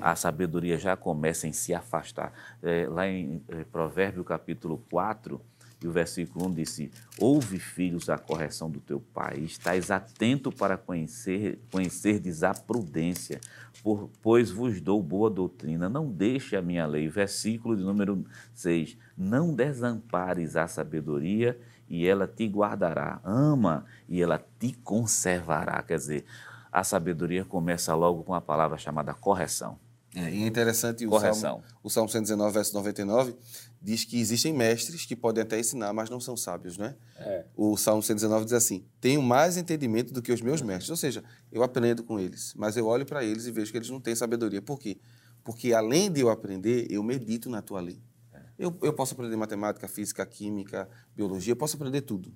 [0.00, 2.32] A sabedoria já começa em se afastar.
[2.62, 5.40] É, lá em é, Provérbio capítulo 4,
[5.82, 10.76] e o versículo 1 disse: Ouve, filhos, a correção do teu pai, estás atento para
[10.76, 13.40] conhecer, conhecerdes a prudência,
[13.82, 15.88] por, pois vos dou boa doutrina.
[15.88, 17.08] Não deixe a minha lei.
[17.08, 18.24] Versículo de número
[18.54, 21.58] 6: Não desampares a sabedoria
[21.88, 23.20] e ela te guardará.
[23.24, 25.82] Ama e ela te conservará.
[25.82, 26.24] Quer dizer,
[26.70, 29.78] a sabedoria começa logo com a palavra chamada correção.
[30.14, 31.34] É, e é interessante o Correção.
[31.34, 33.34] Salmo, o Salmo 119, verso 99,
[33.82, 36.94] diz que existem mestres que podem até ensinar, mas não são sábios, né?
[37.16, 37.44] É.
[37.56, 40.90] O Salmo 119 diz assim: Tenho mais entendimento do que os meus mestres.
[40.90, 43.90] Ou seja, eu aprendo com eles, mas eu olho para eles e vejo que eles
[43.90, 44.62] não têm sabedoria.
[44.62, 44.98] Por quê?
[45.42, 48.00] Porque além de eu aprender, eu medito na tua lei.
[48.58, 52.32] Eu, eu posso aprender matemática, física, química, biologia, eu posso aprender tudo.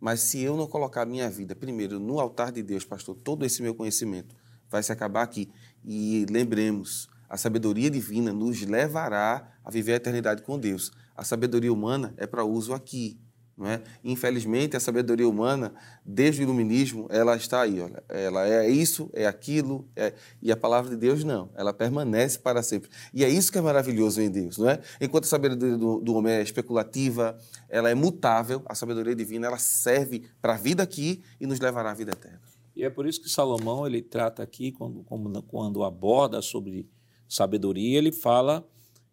[0.00, 3.44] Mas se eu não colocar a minha vida primeiro no altar de Deus, pastor, todo
[3.44, 4.34] esse meu conhecimento
[4.70, 5.50] vai se acabar aqui.
[5.84, 10.90] E lembremos, a sabedoria divina nos levará a viver a eternidade com Deus.
[11.14, 13.20] A sabedoria humana é para uso aqui.
[13.58, 13.82] Não é?
[14.04, 15.74] Infelizmente, a sabedoria humana,
[16.06, 17.80] desde o iluminismo, ela está aí.
[17.80, 18.04] Olha.
[18.08, 20.14] Ela é isso, é aquilo, é...
[20.40, 21.50] e a palavra de Deus não.
[21.56, 22.88] Ela permanece para sempre.
[23.12, 24.58] E é isso que é maravilhoso em Deus.
[24.58, 24.80] Não é?
[25.00, 27.36] Enquanto a sabedoria do, do homem é especulativa,
[27.68, 31.90] ela é mutável, a sabedoria divina ela serve para a vida aqui e nos levará
[31.90, 32.40] à vida eterna.
[32.76, 36.88] E é por isso que Salomão ele trata aqui, quando, quando, quando aborda sobre
[37.28, 38.66] sabedoria, ele fala,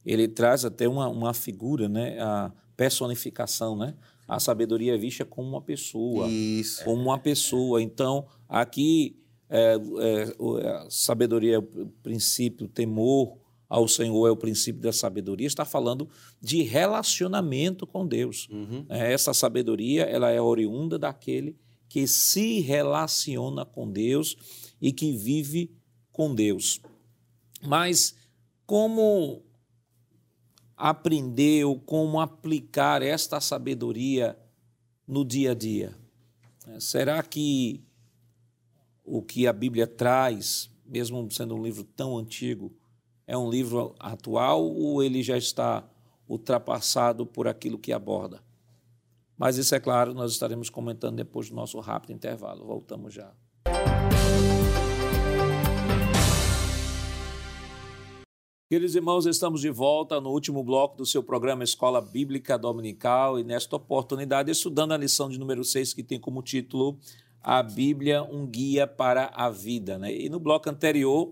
[0.06, 2.18] ele traz até uma, uma figura, né?
[2.20, 3.96] a personificação, né?
[4.28, 6.84] A sabedoria é vista como uma pessoa, Isso.
[6.84, 7.82] como uma pessoa.
[7.82, 11.64] Então, aqui, é, é, a sabedoria é o
[12.02, 13.38] princípio, o temor
[13.70, 16.08] ao Senhor é o princípio da sabedoria, está falando
[16.42, 18.48] de relacionamento com Deus.
[18.50, 18.86] Uhum.
[18.90, 21.56] É, Essa sabedoria ela é oriunda daquele
[21.88, 24.36] que se relaciona com Deus
[24.82, 25.72] e que vive
[26.12, 26.82] com Deus.
[27.62, 28.16] Mas
[28.66, 29.44] como
[30.76, 34.38] aprender ou como aplicar esta sabedoria
[35.08, 35.96] no dia a dia?
[36.68, 37.84] É, Será que
[39.04, 42.74] o que a Bíblia traz, mesmo sendo um livro tão antigo,
[43.28, 45.88] é um livro atual ou ele já está
[46.28, 48.44] ultrapassado por aquilo que aborda?
[49.38, 52.66] Mas isso é claro, nós estaremos comentando depois do nosso rápido intervalo.
[52.66, 53.34] Voltamos já.
[58.68, 63.44] Queridos irmãos, estamos de volta no último bloco do seu programa Escola Bíblica Dominical e
[63.44, 66.98] nesta oportunidade estudando a lição de número 6 que tem como título
[67.40, 70.00] A Bíblia, um guia para a vida.
[70.00, 70.20] Né?
[70.20, 71.32] E no bloco anterior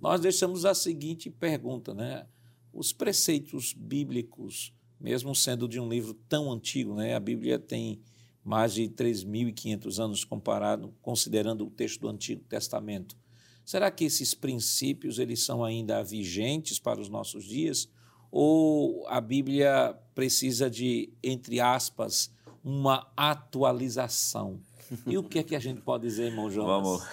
[0.00, 2.26] nós deixamos a seguinte pergunta, né?
[2.72, 7.14] Os preceitos bíblicos, mesmo sendo de um livro tão antigo, né?
[7.14, 8.00] A Bíblia tem
[8.42, 13.21] mais de 3.500 anos comparado, considerando o texto do Antigo Testamento.
[13.64, 17.88] Será que esses princípios eles são ainda vigentes para os nossos dias?
[18.30, 22.32] Ou a Bíblia precisa de, entre aspas,
[22.64, 24.58] uma atualização?
[25.06, 26.68] E o que é que a gente pode dizer, irmão Jonas?
[26.68, 27.08] Vamos,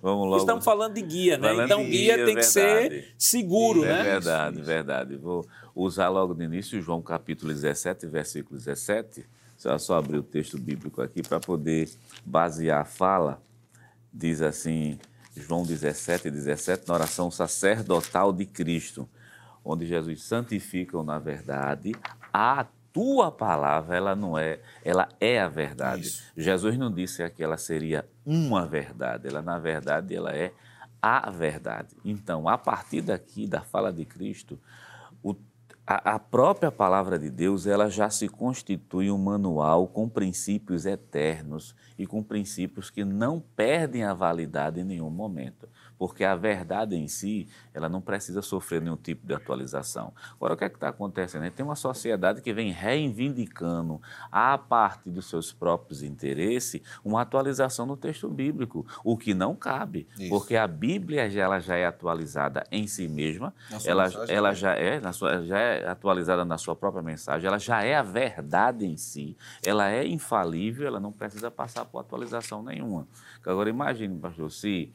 [0.00, 0.36] vamos logo.
[0.38, 1.48] Estamos falando de guia, né?
[1.48, 3.14] Falando então, guia guia, tem que ser verdade.
[3.18, 4.02] seguro, é né?
[4.02, 5.16] verdade, verdade.
[5.16, 9.24] Vou usar logo no início João capítulo 17, versículo 17.
[9.56, 11.88] Só, só abrir o texto bíblico aqui para poder
[12.24, 13.40] basear a fala.
[14.12, 14.98] Diz assim,
[15.36, 19.08] João 17, 17, na oração sacerdotal de Cristo,
[19.64, 21.94] onde Jesus santifica na verdade
[22.32, 26.02] a tua palavra, ela não é, ela é a verdade.
[26.02, 26.22] Isso.
[26.36, 30.52] Jesus não disse que ela seria uma verdade, ela na verdade ela é
[31.00, 31.96] a verdade.
[32.04, 34.58] Então, a partir daqui da fala de Cristo,
[35.92, 41.74] a, a própria palavra de Deus ela já se constitui um manual com princípios eternos
[41.98, 45.68] e com princípios que não perdem a validade em nenhum momento,
[46.02, 50.12] porque a verdade em si ela não precisa sofrer nenhum tipo de atualização.
[50.34, 51.48] Agora, o que é que está acontecendo?
[51.52, 57.96] Tem uma sociedade que vem reivindicando, a partir dos seus próprios interesses, uma atualização no
[57.96, 60.28] texto bíblico, o que não cabe, Isso.
[60.28, 64.54] porque a Bíblia já, ela já é atualizada em si mesma, ela, mensagem, ela né?
[64.56, 68.02] já é na sua, já é atualizada na sua própria mensagem, ela já é a
[68.02, 73.06] verdade em si, ela é infalível, ela não precisa passar por atualização nenhuma.
[73.46, 74.92] Agora imagine, pastor, se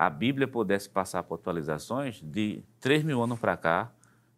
[0.00, 3.92] a Bíblia pudesse passar por atualizações de 3 mil anos para cá,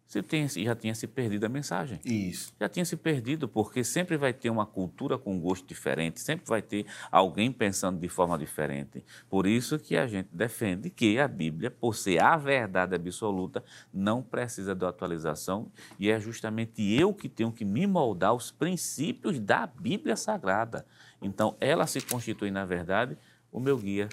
[0.07, 2.51] se tem- já tinha se perdido a mensagem Isso.
[2.59, 6.63] já tinha se perdido, porque sempre vai ter uma cultura com gosto diferente, sempre vai
[6.63, 9.05] ter alguém pensando de forma diferente.
[9.29, 14.23] Por isso que a gente defende que a Bíblia, por ser a verdade absoluta, não
[14.23, 19.67] precisa de atualização e é justamente eu que tenho que me moldar aos princípios da
[19.67, 20.87] Bíblia Sagrada.
[21.21, 23.15] Então, ela se constitui, na verdade,
[23.51, 24.09] o meu guia,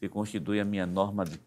[0.00, 1.38] se constitui a minha norma de,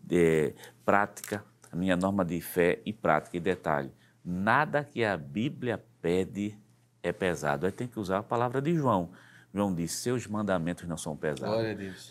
[0.00, 0.54] de
[0.84, 3.36] prática, a minha norma de fé e prática.
[3.38, 3.90] E detalhe,
[4.22, 6.56] nada que a Bíblia pede
[7.02, 7.64] é pesado.
[7.64, 9.10] Aí tem que usar a palavra de João.
[9.52, 11.54] João diz: seus mandamentos não são pesados.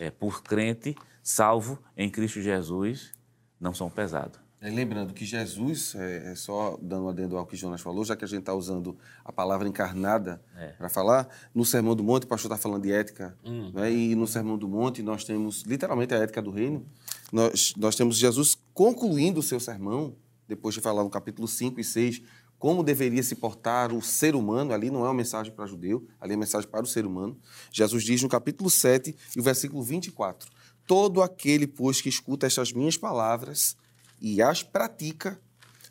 [0.00, 3.12] É, por crente, salvo em Cristo Jesus,
[3.60, 4.40] não são pesados.
[4.62, 8.24] É, lembrando que Jesus, é, é, só dando adendo ao que Jonas falou, já que
[8.24, 10.68] a gente está usando a palavra encarnada é.
[10.68, 13.72] para falar, no Sermão do Monte, o pastor está falando de ética, hum.
[13.74, 16.86] né, e no Sermão do Monte nós temos literalmente a ética do reino.
[17.32, 20.14] Nós, nós temos Jesus concluindo o seu sermão,
[20.46, 22.22] depois de falar no capítulo 5 e 6
[22.56, 26.34] como deveria se portar o ser humano, ali não é uma mensagem para judeu, ali
[26.34, 27.36] é uma mensagem para o ser humano.
[27.72, 30.48] Jesus diz no capítulo 7 e o versículo 24:
[30.86, 33.76] Todo aquele, pois, que escuta estas minhas palavras
[34.22, 35.36] e as pratica,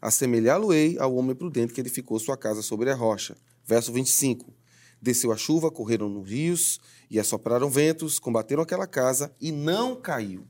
[0.01, 3.35] assemelhá-lo-ei ao homem prudente que edificou sua casa sobre a rocha.
[3.65, 4.53] Verso 25.
[5.01, 6.79] Desceu a chuva, correram nos rios
[7.09, 10.47] e assopraram ventos, combateram aquela casa e não caiu,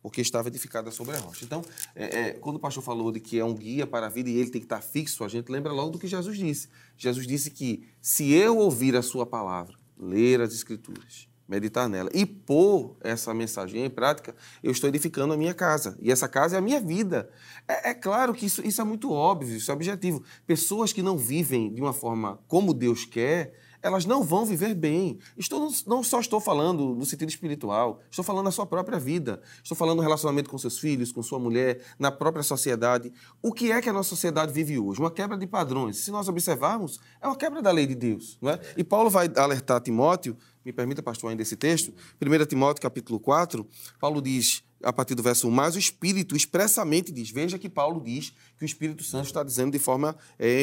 [0.00, 1.44] porque estava edificada sobre a rocha.
[1.44, 1.64] Então,
[1.96, 4.36] é, é, quando o pastor falou de que é um guia para a vida e
[4.36, 6.68] ele tem que estar fixo, a gente lembra logo do que Jesus disse.
[6.96, 12.24] Jesus disse que se eu ouvir a sua palavra, ler as escrituras, meditar nela e
[12.24, 15.98] pôr essa mensagem em prática, eu estou edificando a minha casa.
[16.00, 17.28] E essa casa é a minha vida.
[17.66, 20.22] É, é, claro que isso, isso é muito óbvio, isso é objetivo.
[20.46, 25.18] Pessoas que não vivem de uma forma como Deus quer, elas não vão viver bem.
[25.36, 29.40] Estou, não só estou falando no sentido espiritual, estou falando na sua própria vida.
[29.62, 33.12] Estou falando no relacionamento com seus filhos, com sua mulher, na própria sociedade.
[33.42, 35.00] O que é que a nossa sociedade vive hoje?
[35.00, 35.96] Uma quebra de padrões.
[35.98, 38.38] Se nós observarmos, é uma quebra da lei de Deus.
[38.40, 38.60] Não é?
[38.76, 40.36] E Paulo vai alertar Timóteo
[40.70, 41.92] me permita, pastor, ainda esse texto.
[42.20, 43.66] 1 Timóteo, capítulo 4,
[43.98, 48.00] Paulo diz, a partir do verso 1, mas o Espírito expressamente diz, veja que Paulo
[48.02, 50.62] diz que o Espírito Santo está dizendo de forma é,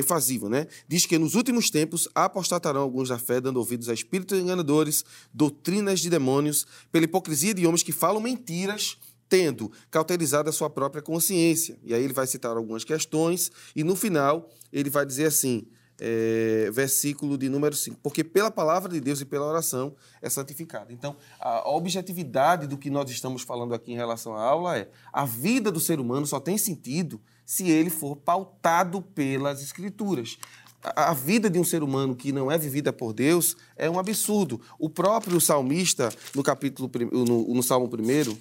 [0.50, 0.68] né?
[0.88, 6.00] Diz que nos últimos tempos apostatarão alguns da fé, dando ouvidos a espíritos enganadores, doutrinas
[6.00, 8.98] de demônios, pela hipocrisia de homens que falam mentiras,
[9.30, 11.78] tendo cauterizado a sua própria consciência.
[11.84, 15.68] E aí ele vai citar algumas questões, e no final ele vai dizer assim:
[16.00, 18.00] é, versículo de número 5.
[18.02, 20.92] Porque pela palavra de Deus e pela oração é santificado.
[20.92, 25.26] Então, a objetividade do que nós estamos falando aqui em relação à aula é a
[25.26, 30.38] vida do ser humano só tem sentido se ele for pautado pelas Escrituras.
[30.84, 34.62] A vida de um ser humano que não é vivida por Deus é um absurdo.
[34.78, 38.38] O próprio salmista, no capítulo no, no Salmo 1,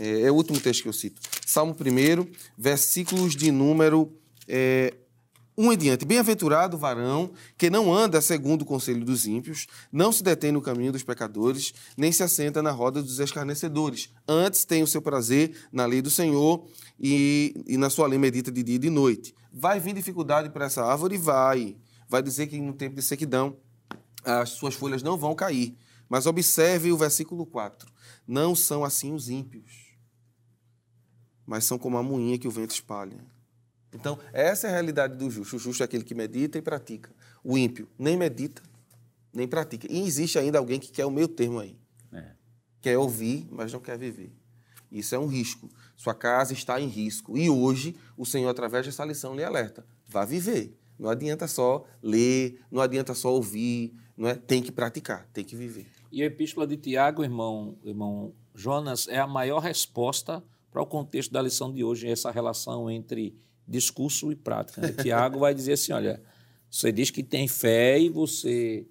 [0.00, 1.20] é, é, o último texto que eu cito.
[1.46, 4.12] Salmo 1, versículos de número
[4.46, 4.94] é,
[5.58, 10.12] um em diante, bem-aventurado o varão que não anda segundo o conselho dos ímpios, não
[10.12, 14.08] se detém no caminho dos pecadores, nem se assenta na roda dos escarnecedores.
[14.28, 16.64] Antes tem o seu prazer na lei do Senhor
[16.96, 19.34] e, e na sua lei medita de dia e de noite.
[19.52, 21.18] Vai vir dificuldade para essa árvore?
[21.18, 21.76] Vai.
[22.08, 23.56] Vai dizer que no tempo de sequidão
[24.24, 25.76] as suas folhas não vão cair.
[26.08, 27.90] Mas observe o versículo 4.
[28.24, 29.88] Não são assim os ímpios,
[31.44, 33.37] mas são como a moinha que o vento espalha.
[33.92, 35.56] Então, essa é a realidade do justo.
[35.56, 37.10] O justo é aquele que medita e pratica.
[37.42, 38.62] O ímpio nem medita,
[39.32, 39.86] nem pratica.
[39.90, 41.76] E existe ainda alguém que quer o meio termo aí.
[42.12, 42.32] É.
[42.80, 44.32] Quer ouvir, mas não quer viver.
[44.90, 45.68] Isso é um risco.
[45.96, 47.36] Sua casa está em risco.
[47.36, 49.86] E hoje, o Senhor, através dessa lição, lhe alerta.
[50.06, 50.76] Vá viver.
[50.98, 54.34] Não adianta só ler, não adianta só ouvir, não é?
[54.34, 55.86] tem que praticar, tem que viver.
[56.10, 61.30] E a epístola de Tiago, irmão, irmão Jonas, é a maior resposta para o contexto
[61.30, 63.36] da lição de hoje, essa relação entre
[63.68, 64.80] discurso e prática.
[64.80, 64.92] Né?
[64.92, 66.20] Tiago vai dizer assim, olha,
[66.70, 68.86] você diz que tem fé e você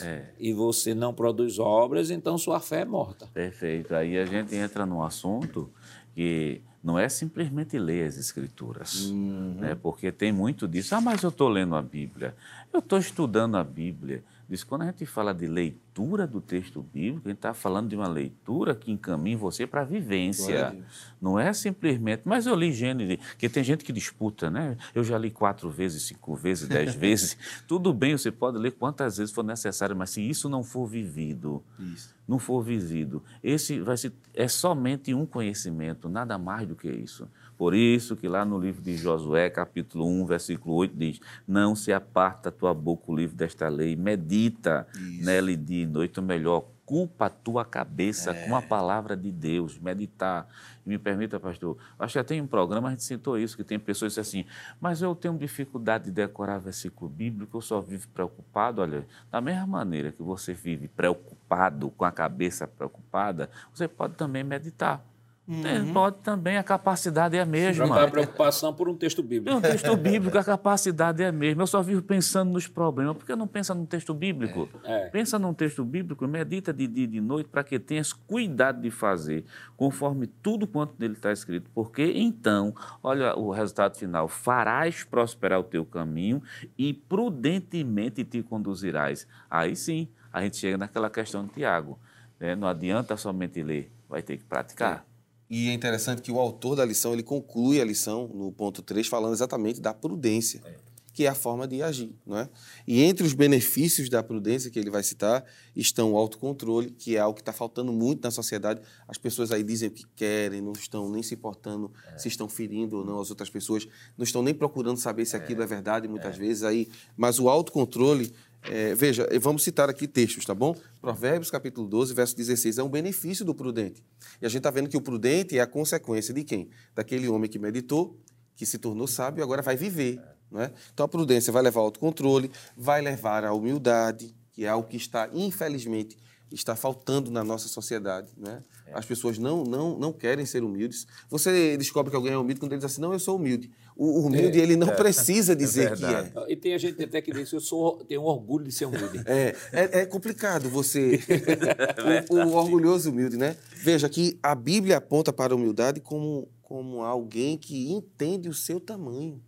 [0.00, 0.26] é.
[0.38, 3.26] e você não produz obras, então sua fé é morta.
[3.32, 3.94] Perfeito.
[3.94, 5.70] Aí a gente entra num assunto
[6.14, 9.56] que não é simplesmente ler as escrituras, uhum.
[9.58, 9.74] né?
[9.74, 10.94] porque tem muito disso.
[10.94, 12.34] Ah, mas eu estou lendo a Bíblia,
[12.72, 14.22] eu estou estudando a Bíblia.
[14.48, 17.94] Diz, quando a gente fala de leitura do texto bíblico, a gente está falando de
[17.96, 20.74] uma leitura que encaminha você para a vivência.
[21.20, 24.78] Não é simplesmente, mas eu li Gênesis, que tem gente que disputa, né?
[24.94, 27.36] Eu já li quatro vezes, cinco vezes, dez vezes.
[27.66, 31.62] Tudo bem, você pode ler quantas vezes for necessário, mas se isso não for vivido,
[31.78, 32.14] isso.
[32.26, 37.28] não for vivido, esse vai ser, é somente um conhecimento, nada mais do que isso.
[37.58, 41.92] Por isso que lá no livro de Josué, capítulo 1, versículo 8, diz: Não se
[41.92, 45.26] aparta a tua boca o livro desta lei, medita isso.
[45.26, 48.46] nela de noite, ou melhor, culpa a tua cabeça é.
[48.46, 50.48] com a palavra de Deus, meditar.
[50.86, 53.64] E me permita, pastor, acho que já tem um programa, a gente citou isso, que
[53.64, 54.50] tem pessoas que dizem assim,
[54.80, 58.80] mas eu tenho dificuldade de decorar versículo bíblico, eu só vivo preocupado.
[58.80, 64.44] Olha, da mesma maneira que você vive preocupado, com a cabeça preocupada, você pode também
[64.44, 65.04] meditar.
[65.48, 65.94] Uhum.
[65.94, 67.86] Pode também, a capacidade é a mesma.
[67.86, 69.56] Não a preocupação por um texto bíblico.
[69.56, 71.62] Um texto bíblico, a capacidade é a mesma.
[71.62, 73.16] Eu só vivo pensando nos problemas.
[73.16, 74.68] Por que não pensa num texto bíblico?
[74.84, 75.06] É.
[75.06, 75.08] É.
[75.08, 78.90] Pensa num texto bíblico, medita de dia e de noite para que tenhas cuidado de
[78.90, 81.70] fazer conforme tudo quanto nele está escrito.
[81.74, 86.42] Porque então, olha o resultado final: farás prosperar o teu caminho
[86.76, 89.26] e prudentemente te conduzirás.
[89.50, 91.98] Aí sim, a gente chega naquela questão de Tiago.
[92.38, 92.54] Né?
[92.54, 95.06] Não adianta somente ler, vai ter que praticar.
[95.14, 95.17] É.
[95.50, 99.06] E é interessante que o autor da lição, ele conclui a lição no ponto 3
[99.06, 100.60] falando exatamente da prudência.
[100.64, 100.88] É
[101.18, 102.14] que é a forma de agir.
[102.24, 102.48] Não é?
[102.86, 105.44] E entre os benefícios da prudência que ele vai citar
[105.74, 108.80] estão o autocontrole, que é algo que está faltando muito na sociedade.
[109.08, 112.18] As pessoas aí dizem o que querem, não estão nem se importando é.
[112.18, 115.60] se estão ferindo ou não as outras pessoas, não estão nem procurando saber se aquilo
[115.60, 116.38] é, é verdade muitas é.
[116.38, 116.62] vezes.
[116.62, 116.88] aí.
[117.16, 118.32] Mas o autocontrole,
[118.62, 120.74] é, veja, vamos citar aqui textos, tá bom?
[121.00, 124.04] Provérbios capítulo 12, verso 16, é um benefício do prudente.
[124.42, 126.68] E a gente está vendo que o prudente é a consequência de quem?
[126.94, 128.18] Daquele homem que meditou,
[128.56, 130.18] que se tornou sábio e agora vai viver.
[130.18, 130.38] É.
[130.50, 130.72] Né?
[130.92, 134.96] Então, a prudência vai levar ao autocontrole, vai levar à humildade, que é algo que
[134.96, 136.18] está, infelizmente,
[136.50, 138.32] está faltando na nossa sociedade.
[138.36, 138.62] Né?
[138.86, 138.98] É.
[138.98, 141.06] As pessoas não, não, não querem ser humildes.
[141.28, 143.70] Você descobre que alguém é humilde quando ele diz assim, não, eu sou humilde.
[144.00, 146.32] O, humilde, é, ele não é, precisa dizer é que é.
[146.46, 149.22] E tem a gente até que diz, eu sou, tenho orgulho de ser humilde.
[149.26, 151.18] É, é, é complicado você...
[152.30, 153.56] o, o, orgulhoso humilde, né?
[153.82, 158.78] Veja que a Bíblia aponta para a humildade como, como alguém que entende o seu
[158.78, 159.42] tamanho.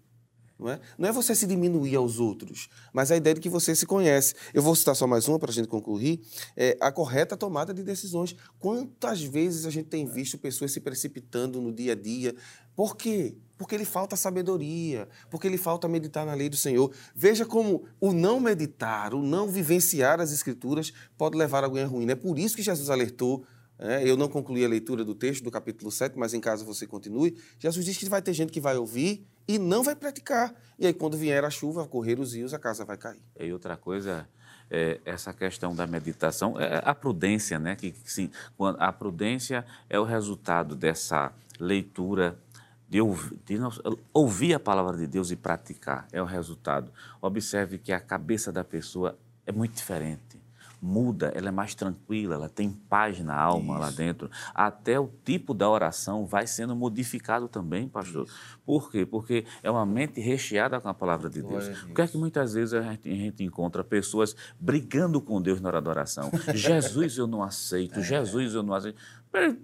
[0.61, 0.81] Não é?
[0.99, 4.35] não é você se diminuir aos outros, mas a ideia de que você se conhece.
[4.53, 6.21] Eu vou citar só mais uma para a gente concluir.
[6.55, 8.37] É a correta tomada de decisões.
[8.59, 12.35] Quantas vezes a gente tem visto pessoas se precipitando no dia a dia?
[12.77, 13.35] Por quê?
[13.57, 16.93] Porque lhe falta sabedoria, porque lhe falta meditar na lei do Senhor.
[17.15, 22.11] Veja como o não meditar, o não vivenciar as Escrituras pode levar a alguém ruim.
[22.11, 23.45] É por isso que Jesus alertou
[23.81, 26.87] é, eu não concluí a leitura do texto do capítulo 7, mas em casa você
[26.87, 27.37] continue.
[27.59, 30.55] Jesus diz que vai ter gente que vai ouvir e não vai praticar.
[30.79, 33.21] E aí, quando vier a chuva, correr os rios, a casa vai cair.
[33.39, 34.29] E outra coisa,
[34.71, 37.75] é, essa questão da meditação, é a prudência, né?
[37.75, 38.31] Que, sim,
[38.79, 42.51] a prudência é o resultado dessa leitura de
[42.91, 42.99] de
[44.13, 46.91] ouvir a palavra de Deus e praticar, é o resultado.
[47.23, 49.17] Observe que a cabeça da pessoa
[49.47, 50.30] é muito diferente
[50.81, 53.83] muda, ela é mais tranquila, ela tem paz na alma Isso.
[53.83, 54.31] lá dentro.
[54.55, 58.27] Até o tipo da oração vai sendo modificado também, pastor.
[58.27, 58.59] Isso.
[58.65, 59.05] Por quê?
[59.05, 61.69] Porque é uma mente recheada com a palavra de Deus.
[61.69, 65.61] Por que é que muitas vezes a gente, a gente, encontra pessoas brigando com Deus
[65.61, 66.31] na hora da oração?
[66.55, 68.03] Jesus eu não aceito, é.
[68.03, 68.99] Jesus eu não aceito.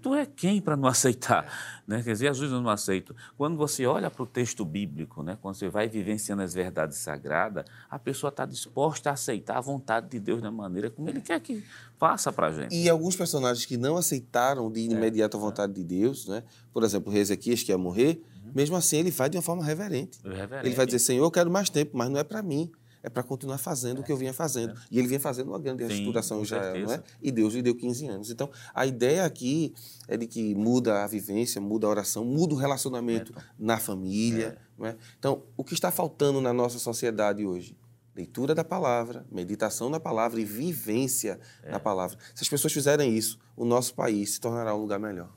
[0.00, 1.82] Tu é quem para não aceitar?
[1.86, 2.02] Né?
[2.02, 3.14] Quer dizer, Jesus eu não aceito.
[3.36, 5.36] Quando você olha para o texto bíblico, né?
[5.42, 10.08] quando você vai vivenciando as verdades sagradas, a pessoa está disposta a aceitar a vontade
[10.08, 11.64] de Deus da maneira como Ele quer que
[11.98, 12.76] faça para a gente.
[12.76, 16.44] E alguns personagens que não aceitaram de imediato a vontade de Deus, né?
[16.72, 18.52] por exemplo, Ezequias, que ia morrer, uhum.
[18.54, 20.20] mesmo assim ele vai de uma forma reverente.
[20.22, 20.66] reverente.
[20.66, 22.70] Ele vai dizer, Senhor, eu quero mais tempo, mas não é para mim
[23.06, 24.00] é para continuar fazendo é.
[24.00, 24.72] o que eu vinha fazendo.
[24.72, 24.76] É.
[24.90, 27.02] E ele vinha fazendo uma grande restauração em Israel, não é?
[27.22, 28.30] E Deus lhe deu 15 anos.
[28.32, 29.72] Então, a ideia aqui
[30.08, 34.58] é de que muda a vivência, muda a oração, muda o relacionamento é, na família,
[34.58, 34.62] é.
[34.76, 34.96] não é?
[35.16, 37.76] Então, o que está faltando na nossa sociedade hoje?
[38.12, 41.70] Leitura da palavra, meditação na palavra e vivência é.
[41.70, 42.18] na palavra.
[42.34, 45.30] Se as pessoas fizerem isso, o nosso país se tornará um lugar melhor.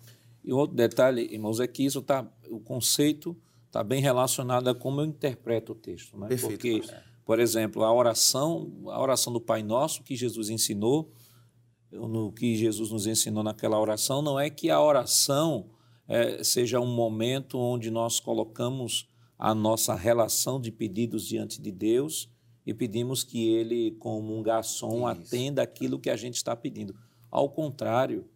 [0.43, 5.01] E outro detalhe, irmãos, é que isso tá, o conceito está bem relacionado a como
[5.01, 6.17] eu interpreto o texto.
[6.17, 6.29] Né?
[6.29, 11.13] Perfeito, Porque por exemplo, a oração, a oração do Pai Nosso que Jesus ensinou,
[11.91, 15.69] no que Jesus nos ensinou naquela oração, não é que a oração
[16.07, 19.07] é, seja um momento onde nós colocamos
[19.37, 22.27] a nossa relação de pedidos diante de Deus
[22.65, 25.21] e pedimos que Ele, como um garçom, Isso.
[25.21, 26.95] atenda aquilo que a gente está pedindo.
[27.29, 28.27] Ao contrário,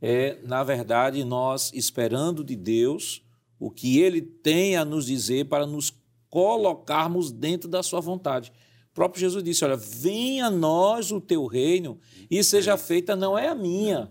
[0.00, 3.22] é, na verdade, nós esperando de Deus
[3.58, 5.90] o que Ele tem a nos dizer para nos
[6.30, 8.52] colocarmos dentro da sua vontade.
[8.90, 11.98] O próprio Jesus disse: Olha, venha a nós o teu reino
[12.30, 14.10] e seja feita, não é a minha,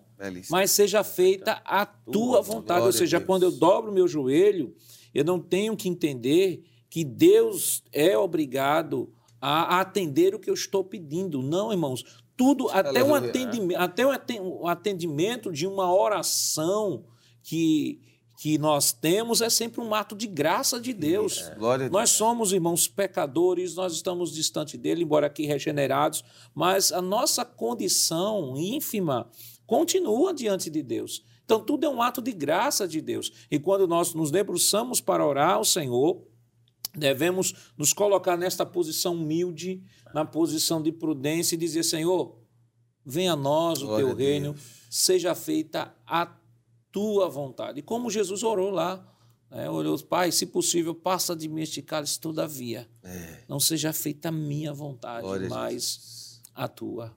[0.49, 2.86] mas seja feita a tua vontade.
[2.86, 4.76] Ou seja, quando eu dobro meu joelho,
[5.13, 10.84] eu não tenho que entender que Deus é obrigado a atender o que eu estou
[10.84, 11.41] pedindo.
[11.41, 12.03] Não, irmãos.
[12.36, 14.05] Tudo, até um, atendimento, até
[14.41, 17.03] um atendimento de uma oração
[17.43, 17.99] que
[18.40, 21.42] que nós temos é sempre um ato de graça de Deus.
[21.42, 21.90] É.
[21.90, 26.24] Nós somos irmãos pecadores, nós estamos distante dele, embora aqui regenerados,
[26.56, 29.30] mas a nossa condição ínfima
[29.68, 31.22] continua diante de Deus.
[31.44, 33.30] Então tudo é um ato de graça de Deus.
[33.52, 36.26] E quando nós nos debruçamos para orar ao Senhor,
[36.96, 39.84] devemos nos colocar nesta posição humilde,
[40.14, 42.38] na posição de prudência e dizer: Senhor,
[43.06, 44.56] venha a nós o Glória teu reino,
[44.90, 46.39] seja feita a
[46.92, 47.80] tua vontade.
[47.80, 49.06] E como Jesus orou lá,
[49.50, 49.70] né?
[49.70, 52.88] olhou, Pai, se possível, passa de mim este cálice todavia.
[53.04, 53.44] É.
[53.48, 57.16] Não seja feita a minha vontade, Glória mas a, a tua.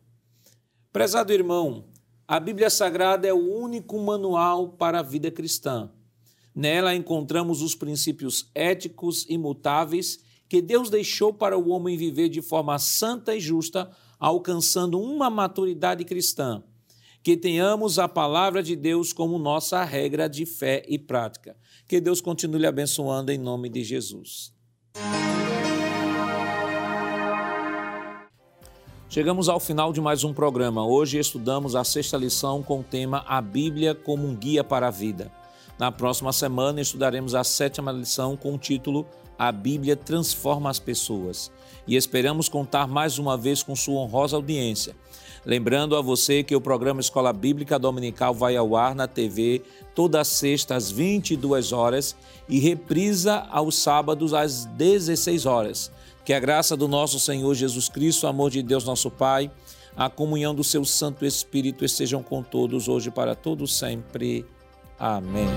[0.93, 1.85] Prezado irmão,
[2.27, 5.91] a Bíblia Sagrada é o único manual para a vida cristã.
[6.55, 12.79] Nela encontramos os princípios éticos imutáveis que Deus deixou para o homem viver de forma
[12.79, 16.63] santa e justa, alcançando uma maturidade cristã
[17.23, 21.57] que tenhamos a palavra de Deus como nossa regra de fé e prática.
[21.87, 24.53] Que Deus continue abençoando em nome de Jesus.
[29.09, 30.85] Chegamos ao final de mais um programa.
[30.85, 34.91] Hoje estudamos a sexta lição com o tema A Bíblia como um guia para a
[34.91, 35.31] vida.
[35.79, 39.07] Na próxima semana estudaremos a sétima lição com o título
[39.39, 41.53] A Bíblia transforma as pessoas.
[41.87, 44.97] E esperamos contar mais uma vez com sua honrosa audiência.
[45.45, 49.63] Lembrando a você que o programa Escola Bíblica Dominical vai ao ar na TV
[49.95, 52.17] toda sexta às 22 horas
[52.49, 55.91] e reprisa aos sábados às 16 horas.
[56.25, 59.51] Que a graça do nosso Senhor Jesus Cristo, o amor de Deus nosso Pai,
[59.97, 64.47] a comunhão do seu Santo Espírito estejam com todos hoje para todos sempre.
[64.99, 65.49] Amém.